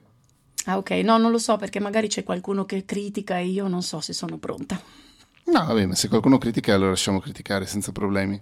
[0.66, 3.82] Ah, ok, no, non lo so perché magari c'è qualcuno che critica e io non
[3.82, 4.80] so se sono pronta.
[5.44, 8.40] No, vabbè, ma se qualcuno critica lo lasciamo criticare senza problemi.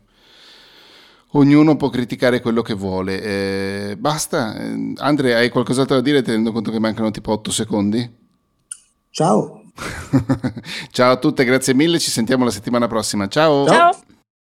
[1.33, 3.23] Ognuno può criticare quello che vuole.
[3.23, 4.57] Eh, basta.
[4.57, 8.19] Eh, Andre, hai qualcos'altro da dire tenendo conto che mancano tipo 8 secondi?
[9.11, 9.63] Ciao.
[10.91, 13.29] Ciao a tutte, grazie mille, ci sentiamo la settimana prossima.
[13.29, 13.67] Ciao.
[13.67, 13.97] Ciao.